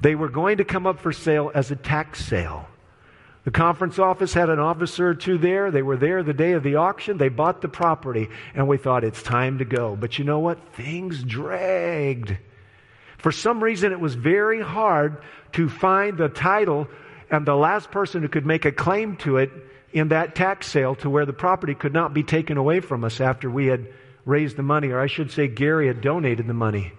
[0.00, 2.66] They were going to come up for sale as a tax sale.
[3.44, 5.70] The conference office had an officer or two there.
[5.70, 7.18] They were there the day of the auction.
[7.18, 9.96] They bought the property, and we thought it's time to go.
[9.96, 10.58] But you know what?
[10.74, 12.36] Things dragged.
[13.18, 15.22] For some reason, it was very hard
[15.52, 16.88] to find the title
[17.30, 19.50] and the last person who could make a claim to it
[19.92, 23.20] in that tax sale to where the property could not be taken away from us
[23.20, 23.88] after we had
[24.24, 26.92] raised the money, or I should say, Gary had donated the money.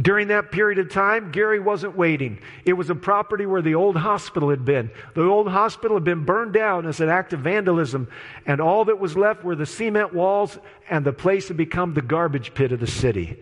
[0.00, 2.38] During that period of time, Gary wasn't waiting.
[2.64, 4.90] It was a property where the old hospital had been.
[5.14, 8.08] The old hospital had been burned down as an act of vandalism,
[8.46, 12.00] and all that was left were the cement walls, and the place had become the
[12.00, 13.38] garbage pit of the city.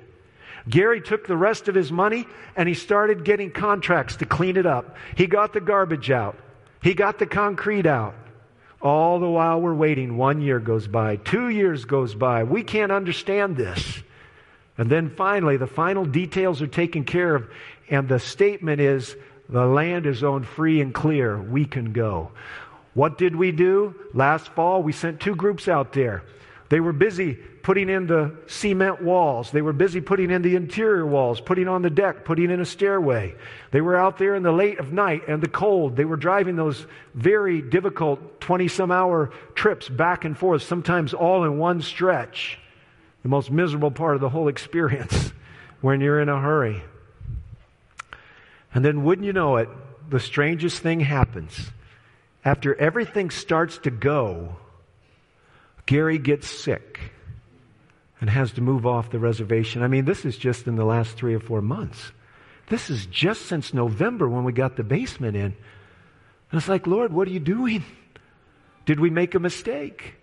[0.69, 4.67] Gary took the rest of his money and he started getting contracts to clean it
[4.67, 4.97] up.
[5.15, 6.37] He got the garbage out,
[6.83, 8.15] he got the concrete out.
[8.83, 12.45] All the while we're waiting, one year goes by, two years goes by.
[12.45, 14.03] We can't understand this.
[14.79, 17.51] And then finally, the final details are taken care of,
[17.89, 19.17] and the statement is
[19.49, 21.41] the land is owned free and clear.
[21.41, 22.31] We can go.
[22.95, 23.95] What did we do?
[24.15, 26.23] Last fall, we sent two groups out there.
[26.71, 29.51] They were busy putting in the cement walls.
[29.51, 32.65] They were busy putting in the interior walls, putting on the deck, putting in a
[32.65, 33.35] stairway.
[33.73, 35.97] They were out there in the late of night and the cold.
[35.97, 41.45] They were driving those very difficult 20 some hour trips back and forth, sometimes all
[41.45, 42.59] in one stretch
[43.23, 45.33] the most miserable part of the whole experience
[45.81, 46.83] when you're in a hurry.
[48.73, 49.69] And then, wouldn't you know it,
[50.09, 51.71] the strangest thing happens.
[52.45, 54.57] After everything starts to go,
[55.87, 57.01] Gary gets sick
[58.21, 59.83] and has to move off the reservation.
[59.83, 62.13] I mean, this is just in the last three or four months.
[62.69, 65.43] This is just since November when we got the basement in.
[65.43, 67.85] And it's like, Lord, what are you doing?
[68.87, 70.15] Did we make a mistake?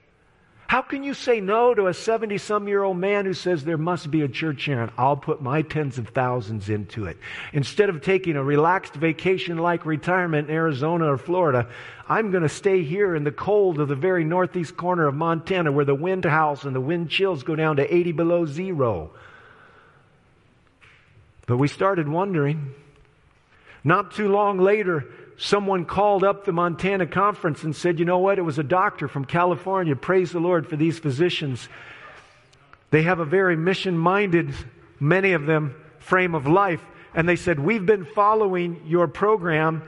[0.67, 3.77] How can you say no to a 70 some year old man who says there
[3.77, 7.17] must be a church here and I'll put my tens of thousands into it?
[7.53, 11.69] Instead of taking a relaxed vacation like retirement in Arizona or Florida,
[12.10, 15.71] I'm going to stay here in the cold of the very northeast corner of Montana
[15.71, 19.12] where the wind howls and the wind chills go down to 80 below zero.
[21.45, 22.73] But we started wondering.
[23.86, 25.06] Not too long later,
[25.38, 28.39] someone called up the Montana conference and said, you know what?
[28.39, 29.95] It was a doctor from California.
[29.95, 31.69] Praise the Lord for these physicians.
[32.89, 34.54] They have a very mission minded,
[35.00, 36.81] many of them, frame of life.
[37.13, 39.83] And they said, We've been following your program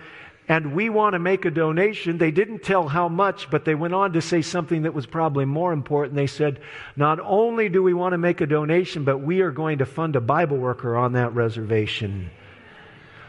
[0.48, 2.18] and we want to make a donation.
[2.18, 5.46] They didn't tell how much, but they went on to say something that was probably
[5.46, 6.16] more important.
[6.16, 6.60] They said,
[6.96, 10.16] Not only do we want to make a donation, but we are going to fund
[10.16, 12.32] a Bible worker on that reservation.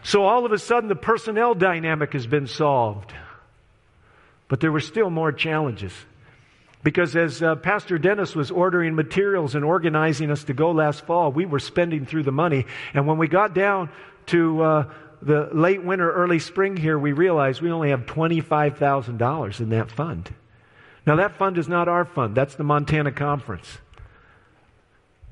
[0.03, 3.13] So all of a sudden, the personnel dynamic has been solved.
[4.49, 5.93] But there were still more challenges.
[6.83, 11.31] Because as uh, Pastor Dennis was ordering materials and organizing us to go last fall,
[11.31, 12.67] we were spending through the money.
[12.95, 13.91] And when we got down
[14.27, 19.69] to uh, the late winter, early spring here, we realized we only have $25,000 in
[19.71, 20.35] that fund.
[21.07, 23.79] Now, that fund is not our fund, that's the Montana Conference.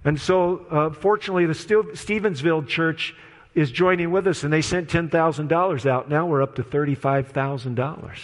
[0.05, 3.15] And so, uh, fortunately, the Stevensville Church
[3.59, 6.09] is joining with us, and they sent $10,000 out.
[6.09, 8.19] Now we're up to $35,000.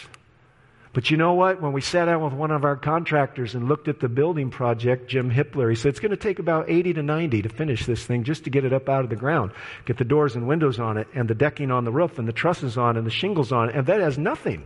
[0.92, 1.60] But you know what?
[1.60, 5.08] When we sat down with one of our contractors and looked at the building project,
[5.08, 8.06] Jim Hippler, he said it's going to take about 80 to 90 to finish this
[8.06, 9.50] thing just to get it up out of the ground,
[9.86, 12.32] get the doors and windows on it, and the decking on the roof, and the
[12.32, 13.70] trusses on, and the shingles on.
[13.70, 14.64] And that has nothing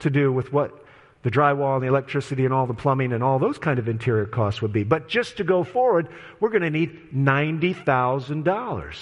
[0.00, 0.84] to do with what
[1.22, 4.26] the drywall and the electricity and all the plumbing and all those kind of interior
[4.26, 4.84] costs would be.
[4.84, 6.08] But just to go forward,
[6.38, 8.94] we're going to need $90,000.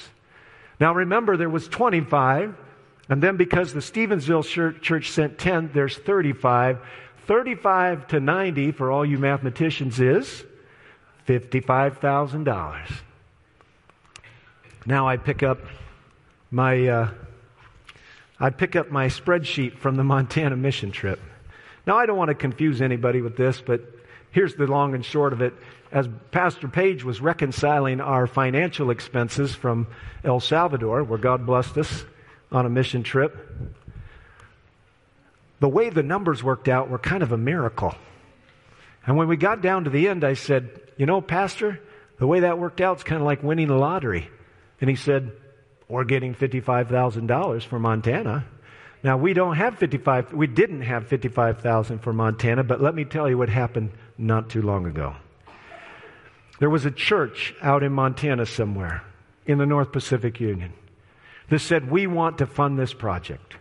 [0.81, 2.55] Now remember, there was 25,
[3.11, 6.79] and then because the Stevensville church sent 10, there's 35.
[7.27, 10.43] 35 to 90 for all you mathematicians is
[11.29, 12.93] $55,000.
[14.87, 15.59] Now I pick up
[16.51, 17.11] my uh,
[18.41, 21.21] I pick up my spreadsheet from the Montana mission trip.
[21.87, 23.83] Now I don't want to confuse anybody with this, but
[24.31, 25.55] here's the long and short of it
[25.93, 29.89] as Pastor Page was reconciling our financial expenses from
[30.23, 32.05] El Salvador, where God blessed us
[32.53, 33.37] on a mission trip,
[35.59, 37.95] the way the numbers worked out were kind of a miracle.
[39.07, 41.81] And when we got down to the end, I said, You know, Pastor,
[42.19, 44.31] the way that worked out is kind of like winning the lottery.
[44.81, 45.33] And he said,
[45.89, 48.47] Or getting $55,000 for Montana.
[49.03, 53.31] Now, we don't have 55, we didn't have 55,000 for Montana, but let me tell
[53.31, 55.17] you what happened not too long ago.
[56.59, 59.03] There was a church out in Montana somewhere
[59.47, 60.75] in the North Pacific Union
[61.49, 63.57] that said, We want to fund this project.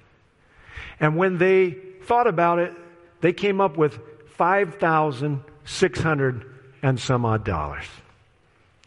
[0.99, 2.73] And when they thought about it,
[3.21, 3.97] they came up with
[4.35, 6.45] 5,600
[6.81, 7.85] and some odd dollars.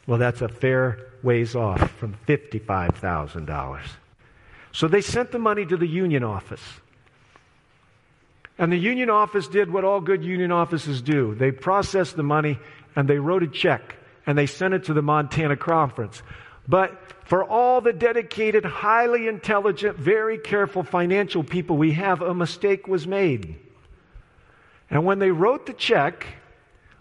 [0.07, 3.81] Well, that's a fair ways off from $55,000.
[4.73, 6.63] So they sent the money to the union office.
[8.59, 12.59] And the union office did what all good union offices do they processed the money
[12.95, 13.97] and they wrote a check
[14.27, 16.23] and they sent it to the Montana Conference.
[16.69, 22.87] But for all the dedicated, highly intelligent, very careful financial people we have, a mistake
[22.87, 23.57] was made.
[24.91, 26.27] And when they wrote the check,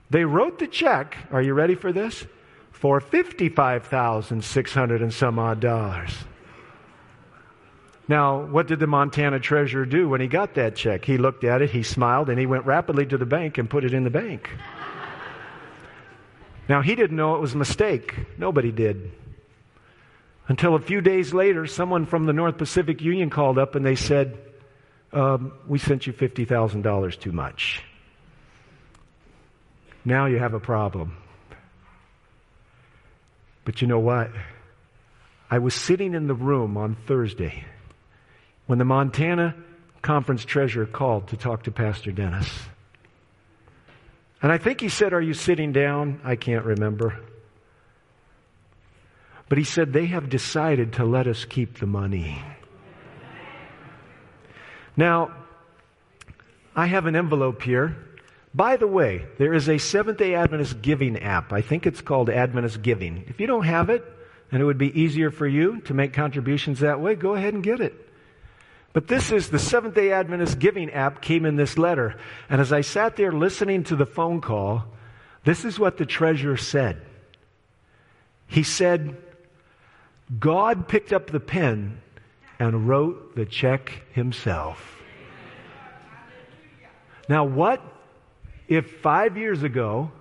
[0.09, 2.25] they wrote the check, are you ready for this?
[2.71, 6.11] For 55,600 and some odd dollars.
[8.11, 11.05] Now, what did the Montana treasurer do when he got that check?
[11.05, 13.85] He looked at it, he smiled, and he went rapidly to the bank and put
[13.85, 14.49] it in the bank.
[16.67, 18.13] Now, he didn't know it was a mistake.
[18.37, 19.13] Nobody did.
[20.49, 23.95] Until a few days later, someone from the North Pacific Union called up and they
[23.95, 24.37] said,
[25.13, 27.81] um, We sent you $50,000 too much.
[30.03, 31.15] Now you have a problem.
[33.63, 34.31] But you know what?
[35.49, 37.63] I was sitting in the room on Thursday
[38.71, 39.53] when the Montana
[40.01, 42.47] conference treasurer called to talk to Pastor Dennis.
[44.41, 46.21] And I think he said, Are you sitting down?
[46.23, 47.19] I can't remember.
[49.49, 52.41] But he said, They have decided to let us keep the money.
[54.95, 55.33] Now,
[56.73, 57.97] I have an envelope here.
[58.53, 61.51] By the way, there is a Seventh day Adventist giving app.
[61.51, 63.25] I think it's called Adventist Giving.
[63.27, 64.05] If you don't have it,
[64.49, 67.61] and it would be easier for you to make contributions that way, go ahead and
[67.61, 68.07] get it.
[68.93, 72.15] But this is the Seventh day Adventist giving app came in this letter.
[72.49, 74.85] And as I sat there listening to the phone call,
[75.45, 77.01] this is what the treasurer said.
[78.47, 79.15] He said,
[80.39, 82.01] God picked up the pen
[82.59, 85.01] and wrote the check himself.
[87.29, 87.81] Now, what
[88.67, 90.11] if five years ago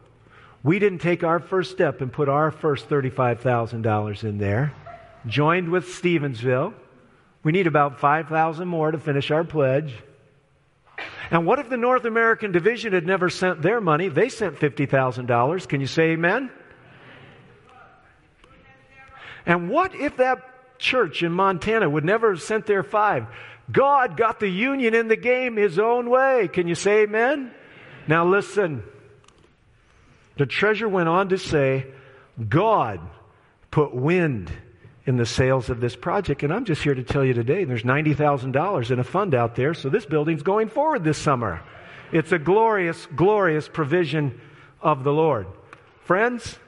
[0.63, 4.73] we didn't take our first step and put our first $35,000 in there,
[5.27, 6.73] joined with Stevensville?
[7.43, 9.95] We need about 5,000 more to finish our pledge.
[11.31, 14.09] And what if the North American Division had never sent their money?
[14.09, 15.69] They sent $50,000.
[15.69, 16.51] Can you say amen?
[19.47, 23.27] And what if that church in Montana would never have sent their five?
[23.71, 26.49] God got the union in the game his own way.
[26.53, 27.53] Can you say amen?
[28.09, 28.83] Now listen.
[30.37, 31.87] The treasurer went on to say,
[32.49, 33.01] God
[33.71, 34.51] put wind
[35.07, 36.43] in the sails of this project.
[36.43, 39.75] And I'm just here to tell you today there's $90,000 in a fund out there,
[39.75, 41.63] so this building's going forward this summer.
[42.13, 44.41] It's a glorious, glorious provision
[44.81, 45.47] of the Lord.
[46.05, 46.59] Friends,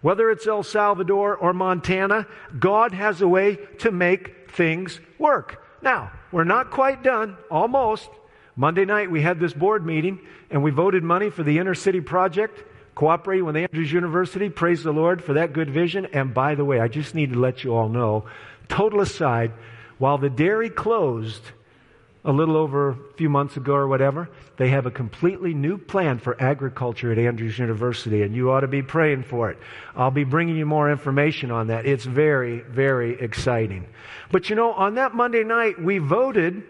[0.00, 2.26] whether it's El Salvador or Montana,
[2.58, 5.62] God has a way to make things work.
[5.82, 8.08] Now, we're not quite done, almost.
[8.54, 10.18] Monday night we had this board meeting
[10.50, 12.64] and we voted money for the inner city project
[12.96, 14.48] cooperating with Andrews University.
[14.48, 16.06] Praise the Lord for that good vision.
[16.06, 18.24] And by the way, I just need to let you all know,
[18.68, 19.52] total aside,
[19.98, 21.42] while the dairy closed
[22.24, 24.28] a little over a few months ago or whatever.
[24.56, 28.66] They have a completely new plan for agriculture at Andrews University, and you ought to
[28.66, 29.58] be praying for it.
[29.94, 31.86] I'll be bringing you more information on that.
[31.86, 33.86] It's very, very exciting.
[34.32, 36.64] But you know, on that Monday night, we voted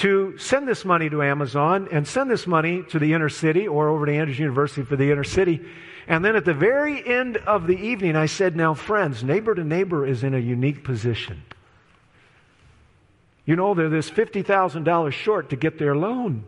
[0.00, 3.90] to send this money to Amazon and send this money to the inner city or
[3.90, 5.60] over to Andrews University for the inner city.
[6.08, 9.62] And then at the very end of the evening, I said, Now, friends, neighbor to
[9.62, 11.42] neighbor is in a unique position.
[13.44, 16.44] You know, they're this $50,000 short to get their loan.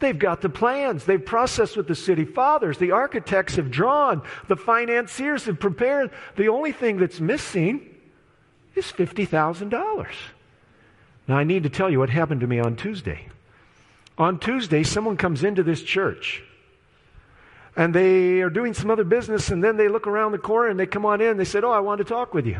[0.00, 1.04] They've got the plans.
[1.04, 2.78] They've processed with the city fathers.
[2.78, 4.22] The architects have drawn.
[4.46, 6.10] The financiers have prepared.
[6.36, 7.94] The only thing that's missing
[8.74, 10.06] is $50,000.
[11.28, 13.28] Now, I need to tell you what happened to me on Tuesday.
[14.16, 16.42] On Tuesday, someone comes into this church
[17.76, 20.80] and they are doing some other business, and then they look around the corner and
[20.80, 21.36] they come on in.
[21.36, 22.58] They said, Oh, I want to talk with you.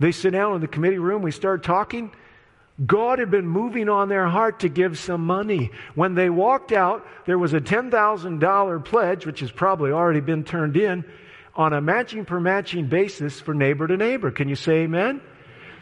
[0.00, 1.22] They sit down in the committee room.
[1.22, 2.10] We start talking.
[2.84, 5.70] God had been moving on their heart to give some money.
[5.94, 10.76] When they walked out, there was a $10,000 pledge, which has probably already been turned
[10.76, 11.04] in,
[11.54, 14.32] on a matching per matching basis for neighbor to neighbor.
[14.32, 15.20] Can you say amen?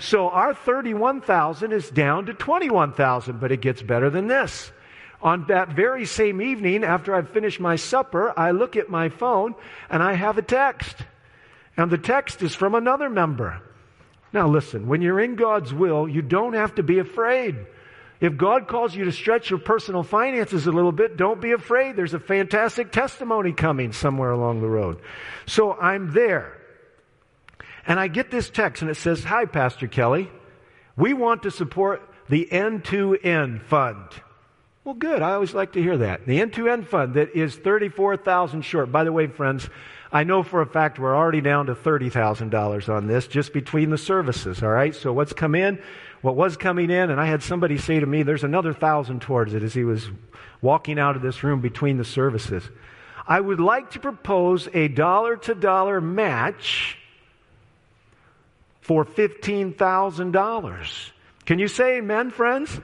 [0.03, 4.73] So our 31,000 is down to 21,000, but it gets better than this.
[5.23, 9.55] On that very same evening, after I've finished my supper, I look at my phone
[9.89, 10.97] and I have a text.
[11.77, 13.63] And the text is from another member.
[14.33, 17.55] Now listen, when you're in God's will, you don't have to be afraid.
[18.21, 21.95] If God calls you to stretch your personal finances a little bit, don't be afraid.
[21.95, 25.01] There's a fantastic testimony coming somewhere along the road.
[25.47, 26.59] So I'm there.
[27.87, 30.31] And I get this text and it says, Hi, Pastor Kelly.
[30.97, 34.09] We want to support the N2N fund.
[34.85, 35.23] Well, good.
[35.23, 36.27] I always like to hear that.
[36.27, 38.91] The N2N fund that is 34,000 short.
[38.91, 39.69] By the way, friends,
[40.11, 43.99] I know for a fact we're already down to $30,000 on this just between the
[43.99, 44.95] services, all right?
[44.95, 45.81] So what's come in,
[46.21, 49.55] what was coming in, and I had somebody say to me, there's another thousand towards
[49.55, 50.11] it as he was
[50.61, 52.69] walking out of this room between the services.
[53.27, 56.99] I would like to propose a dollar to dollar match
[58.83, 61.11] for $15,000.
[61.47, 62.79] Can you say amen, friends?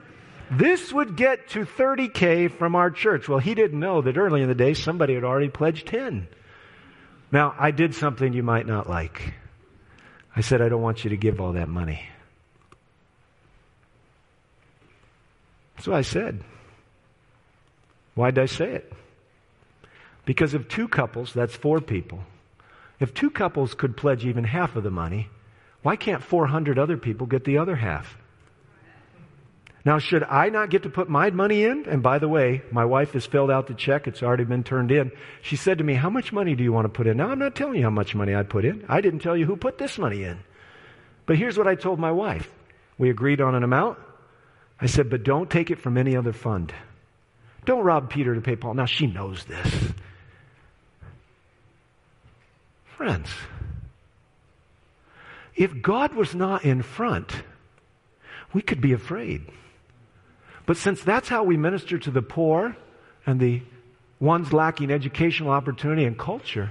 [0.50, 3.28] This would get to 30K from our church.
[3.28, 6.26] Well, he didn't know that early in the day somebody had already pledged 10.
[7.30, 9.34] Now, I did something you might not like.
[10.34, 12.08] I said, I don't want you to give all that money.
[15.80, 16.42] So I said.
[18.14, 18.92] Why did I say it?
[20.24, 22.20] Because if two couples, that's four people,
[22.98, 25.28] if two couples could pledge even half of the money,
[25.82, 28.16] why can't 400 other people get the other half?
[29.84, 31.86] Now, should I not get to put my money in?
[31.88, 34.06] And by the way, my wife has filled out the check.
[34.06, 35.12] It's already been turned in.
[35.40, 37.16] She said to me, How much money do you want to put in?
[37.16, 38.84] Now, I'm not telling you how much money I put in.
[38.88, 40.40] I didn't tell you who put this money in.
[41.26, 42.50] But here's what I told my wife.
[42.98, 43.98] We agreed on an amount.
[44.80, 46.72] I said, But don't take it from any other fund.
[47.64, 48.74] Don't rob Peter to pay Paul.
[48.74, 49.92] Now, she knows this.
[52.96, 53.30] Friends,
[55.58, 57.42] if God was not in front,
[58.52, 59.42] we could be afraid.
[60.66, 62.76] But since that's how we minister to the poor
[63.26, 63.62] and the
[64.20, 66.70] ones lacking educational opportunity and culture,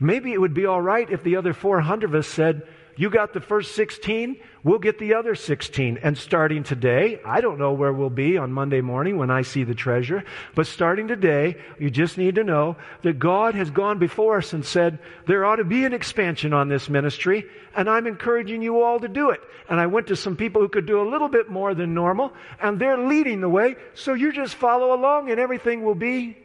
[0.00, 2.66] maybe it would be all right if the other 400 of us said,
[2.96, 5.98] you got the first 16, we'll get the other 16.
[6.02, 9.64] And starting today, I don't know where we'll be on Monday morning when I see
[9.64, 10.24] the treasure,
[10.54, 14.64] but starting today, you just need to know that God has gone before us and
[14.64, 19.00] said, there ought to be an expansion on this ministry, and I'm encouraging you all
[19.00, 19.40] to do it.
[19.68, 22.32] And I went to some people who could do a little bit more than normal,
[22.60, 26.36] and they're leading the way, so you just follow along and everything will be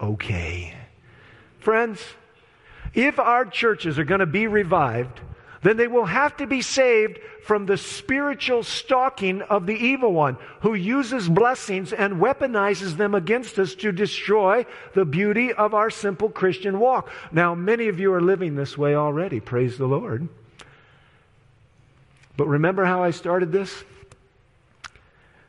[0.00, 0.74] okay.
[1.60, 2.02] Friends,
[2.94, 5.20] if our churches are going to be revived,
[5.64, 10.36] then they will have to be saved from the spiritual stalking of the evil one
[10.60, 16.28] who uses blessings and weaponizes them against us to destroy the beauty of our simple
[16.28, 17.10] Christian walk.
[17.32, 19.40] Now, many of you are living this way already.
[19.40, 20.28] Praise the Lord.
[22.36, 23.84] But remember how I started this?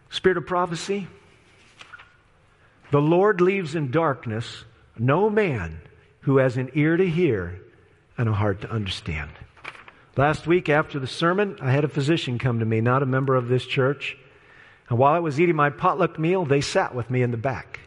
[0.10, 1.08] Spirit of prophecy.
[2.92, 4.64] The Lord leaves in darkness
[4.98, 5.82] no man
[6.22, 7.60] who has an ear to hear
[8.18, 9.32] and a heart to understand.
[10.18, 13.36] Last week after the sermon, I had a physician come to me, not a member
[13.36, 14.18] of this church.
[14.90, 17.82] And while I was eating my potluck meal, they sat with me in the back.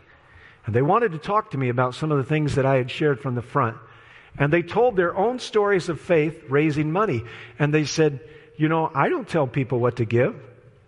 [0.67, 2.91] And they wanted to talk to me about some of the things that I had
[2.91, 3.79] shared from the front.
[4.39, 7.25] And they told their own stories of faith raising money.
[7.59, 8.21] And they said,
[8.59, 10.37] You know, I don't tell people what to give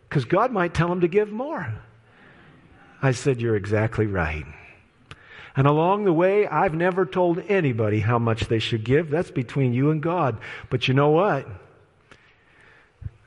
[0.09, 1.73] because God might tell them to give more.
[3.01, 4.45] I said, You're exactly right.
[5.61, 9.11] And along the way, I've never told anybody how much they should give.
[9.11, 10.39] That's between you and God.
[10.71, 11.47] But you know what?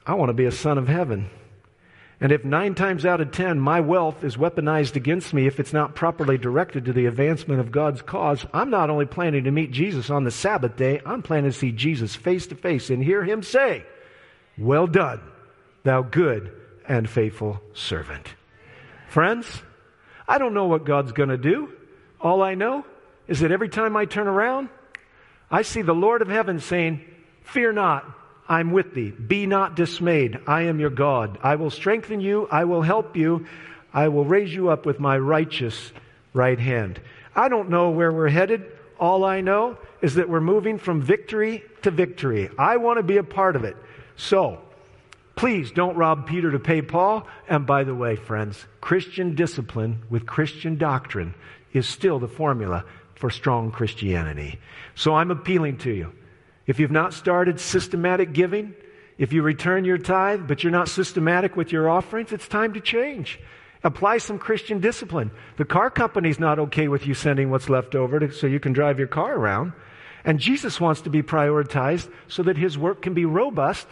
[0.03, 1.29] I want to be a son of heaven.
[2.19, 5.73] And if nine times out of ten my wealth is weaponized against me if it's
[5.73, 9.69] not properly directed to the advancement of God's cause, I'm not only planning to meet
[9.69, 13.23] Jesus on the Sabbath day, I'm planning to see Jesus face to face and hear
[13.23, 13.85] him say,
[14.57, 15.21] Well done,
[15.83, 16.51] thou good
[16.87, 18.33] and faithful servant.
[19.07, 19.61] Friends,
[20.27, 21.69] I don't know what God's going to do.
[22.23, 22.85] All I know
[23.27, 24.69] is that every time I turn around,
[25.51, 27.01] I see the Lord of heaven saying,
[27.43, 28.05] Fear not,
[28.47, 29.11] I'm with thee.
[29.11, 30.39] Be not dismayed.
[30.47, 31.37] I am your God.
[31.43, 32.47] I will strengthen you.
[32.49, 33.45] I will help you.
[33.93, 35.91] I will raise you up with my righteous
[36.33, 36.99] right hand.
[37.35, 38.65] I don't know where we're headed.
[38.99, 42.49] All I know is that we're moving from victory to victory.
[42.57, 43.75] I want to be a part of it.
[44.15, 44.61] So,
[45.35, 47.27] please don't rob Peter to pay Paul.
[47.47, 51.33] And by the way, friends, Christian discipline with Christian doctrine
[51.73, 54.59] is still the formula for strong Christianity.
[54.95, 56.13] So I'm appealing to you.
[56.67, 58.73] If you've not started systematic giving,
[59.17, 62.79] if you return your tithe, but you're not systematic with your offerings, it's time to
[62.79, 63.39] change.
[63.83, 65.31] Apply some Christian discipline.
[65.57, 68.71] The car company's not okay with you sending what's left over to, so you can
[68.71, 69.73] drive your car around.
[70.23, 73.87] And Jesus wants to be prioritized so that his work can be robust,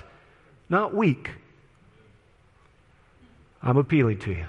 [0.72, 1.30] not weak.
[3.62, 4.46] I'm appealing to you.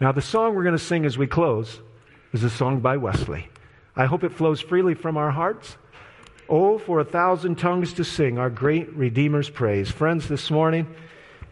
[0.00, 1.78] Now, the song we're going to sing as we close
[2.32, 3.48] is a song by Wesley.
[3.94, 5.76] I hope it flows freely from our hearts.
[6.48, 9.90] Oh, for a thousand tongues to sing our great Redeemer's praise.
[9.90, 10.86] Friends, this morning,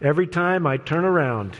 [0.01, 1.55] every time I turn around,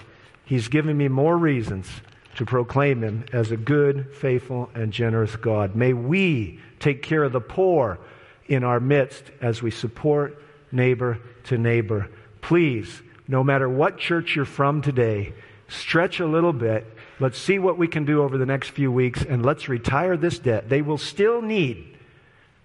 [0.46, 1.90] He's giving me more reasons
[2.38, 5.76] to proclaim Him as a good, faithful, and generous God.
[5.76, 8.00] May we take care of the poor
[8.48, 10.42] in our midst as we support
[10.76, 12.10] neighbor to neighbor.
[12.42, 15.34] Please, no matter what church you're from today,
[15.68, 16.86] stretch a little bit.
[17.20, 20.38] Let's see what we can do over the next few weeks, and let's retire this
[20.38, 20.70] debt.
[20.70, 21.96] They will still need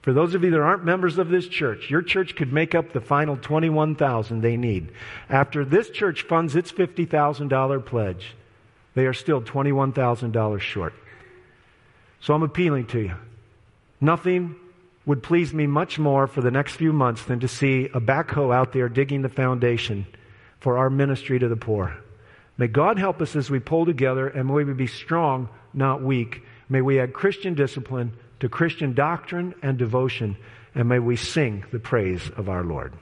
[0.02, 2.92] for those of you that aren't members of this church, your church could make up
[2.92, 4.92] the final 21,000 they need.
[5.28, 8.34] After this church funds its $50,000 pledge,
[8.94, 10.94] they are still $21,000 short.
[12.20, 13.14] So I'm appealing to you.
[14.00, 14.56] Nothing
[15.06, 18.54] would please me much more for the next few months than to see a backhoe
[18.54, 20.06] out there digging the foundation
[20.60, 21.96] for our ministry to the poor.
[22.58, 26.42] May God help us as we pull together and may we be strong, not weak.
[26.68, 30.36] May we add Christian discipline to Christian doctrine and devotion,
[30.74, 32.92] and may we sing the praise of our Lord.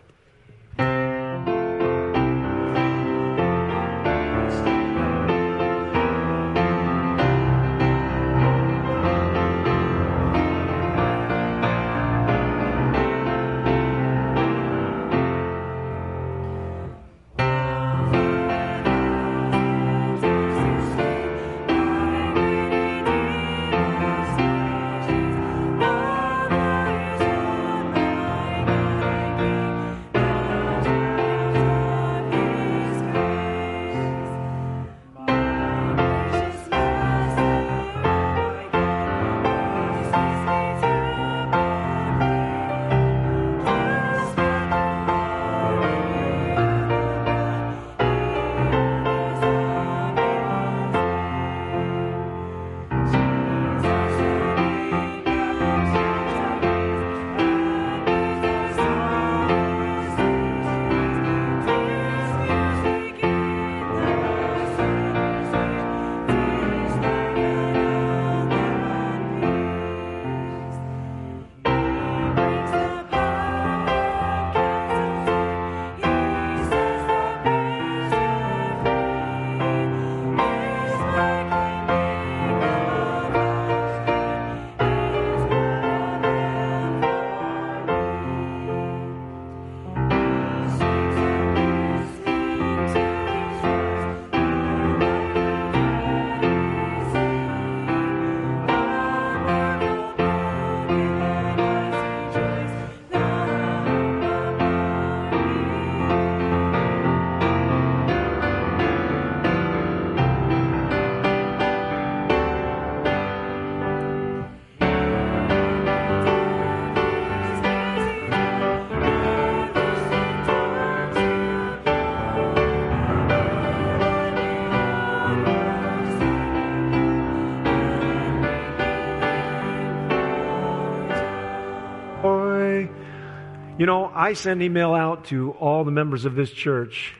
[133.88, 137.14] Know, I send email out to all the members of this church.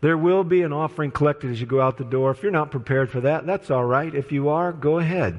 [0.00, 2.32] There will be an offering collected as you go out the door.
[2.32, 4.12] If you're not prepared for that, that's all right.
[4.12, 5.38] If you are, go ahead.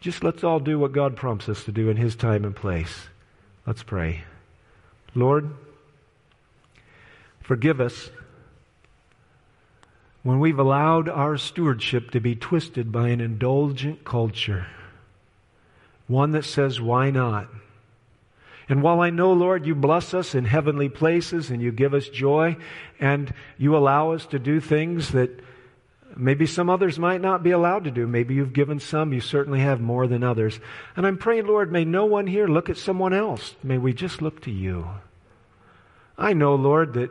[0.00, 3.08] Just let's all do what God prompts us to do in His time and place.
[3.66, 4.24] Let's pray.
[5.14, 5.54] Lord,
[7.42, 8.10] forgive us
[10.22, 14.66] when we've allowed our stewardship to be twisted by an indulgent culture,
[16.06, 17.48] one that says, why not?
[18.72, 22.08] And while I know, Lord, you bless us in heavenly places and you give us
[22.08, 22.56] joy
[22.98, 25.40] and you allow us to do things that
[26.16, 28.06] maybe some others might not be allowed to do.
[28.06, 30.58] Maybe you've given some, you certainly have more than others.
[30.96, 33.56] And I'm praying, Lord, may no one here look at someone else.
[33.62, 34.88] May we just look to you.
[36.16, 37.10] I know, Lord, that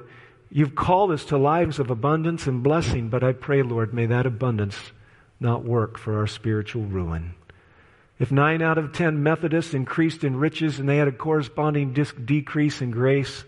[0.54, 4.26] You've called us to lives of abundance and blessing, but I pray, Lord, may that
[4.26, 4.92] abundance
[5.40, 7.36] not work for our spiritual ruin.
[8.22, 12.82] If nine out of ten Methodists increased in riches and they had a corresponding decrease
[12.82, 13.44] in grace,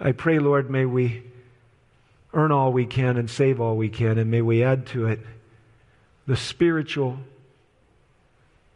[0.00, 1.22] I pray, Lord, may we
[2.34, 5.20] earn all we can and save all we can, and may we add to it
[6.26, 7.18] the spiritual,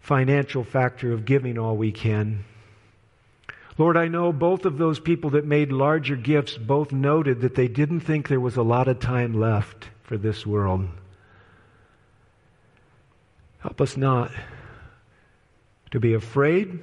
[0.00, 2.44] financial factor of giving all we can
[3.80, 7.66] Lord, I know both of those people that made larger gifts both noted that they
[7.66, 10.86] didn't think there was a lot of time left for this world.
[13.61, 14.30] Help us not
[15.91, 16.78] to be afraid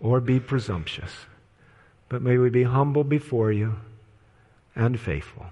[0.00, 1.12] or be presumptuous,
[2.08, 3.76] but may we be humble before you
[4.74, 5.46] and faithful.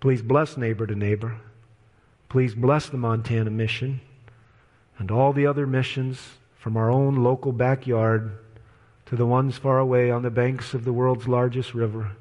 [0.00, 1.36] Please bless neighbor to neighbor.
[2.28, 4.00] Please bless the Montana mission
[4.98, 6.20] and all the other missions
[6.54, 8.32] from our own local backyard
[9.06, 12.12] to the ones far away on the banks of the world's largest river,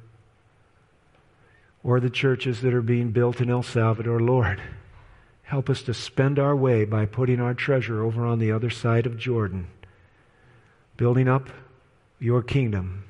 [1.83, 4.19] or the churches that are being built in El Salvador.
[4.19, 4.61] Lord,
[5.43, 9.05] help us to spend our way by putting our treasure over on the other side
[9.05, 9.67] of Jordan,
[10.97, 11.49] building up
[12.19, 13.03] your kingdom.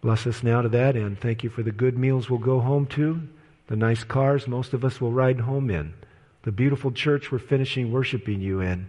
[0.00, 1.20] Bless us now to that end.
[1.20, 3.26] Thank you for the good meals we'll go home to,
[3.68, 5.94] the nice cars most of us will ride home in,
[6.42, 8.86] the beautiful church we're finishing worshiping you in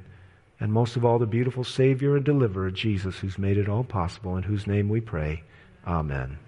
[0.60, 4.38] and most of all, the beautiful Savior and Deliverer, Jesus, who's made it all possible,
[4.38, 5.44] in whose name we pray.
[5.86, 6.40] Amen.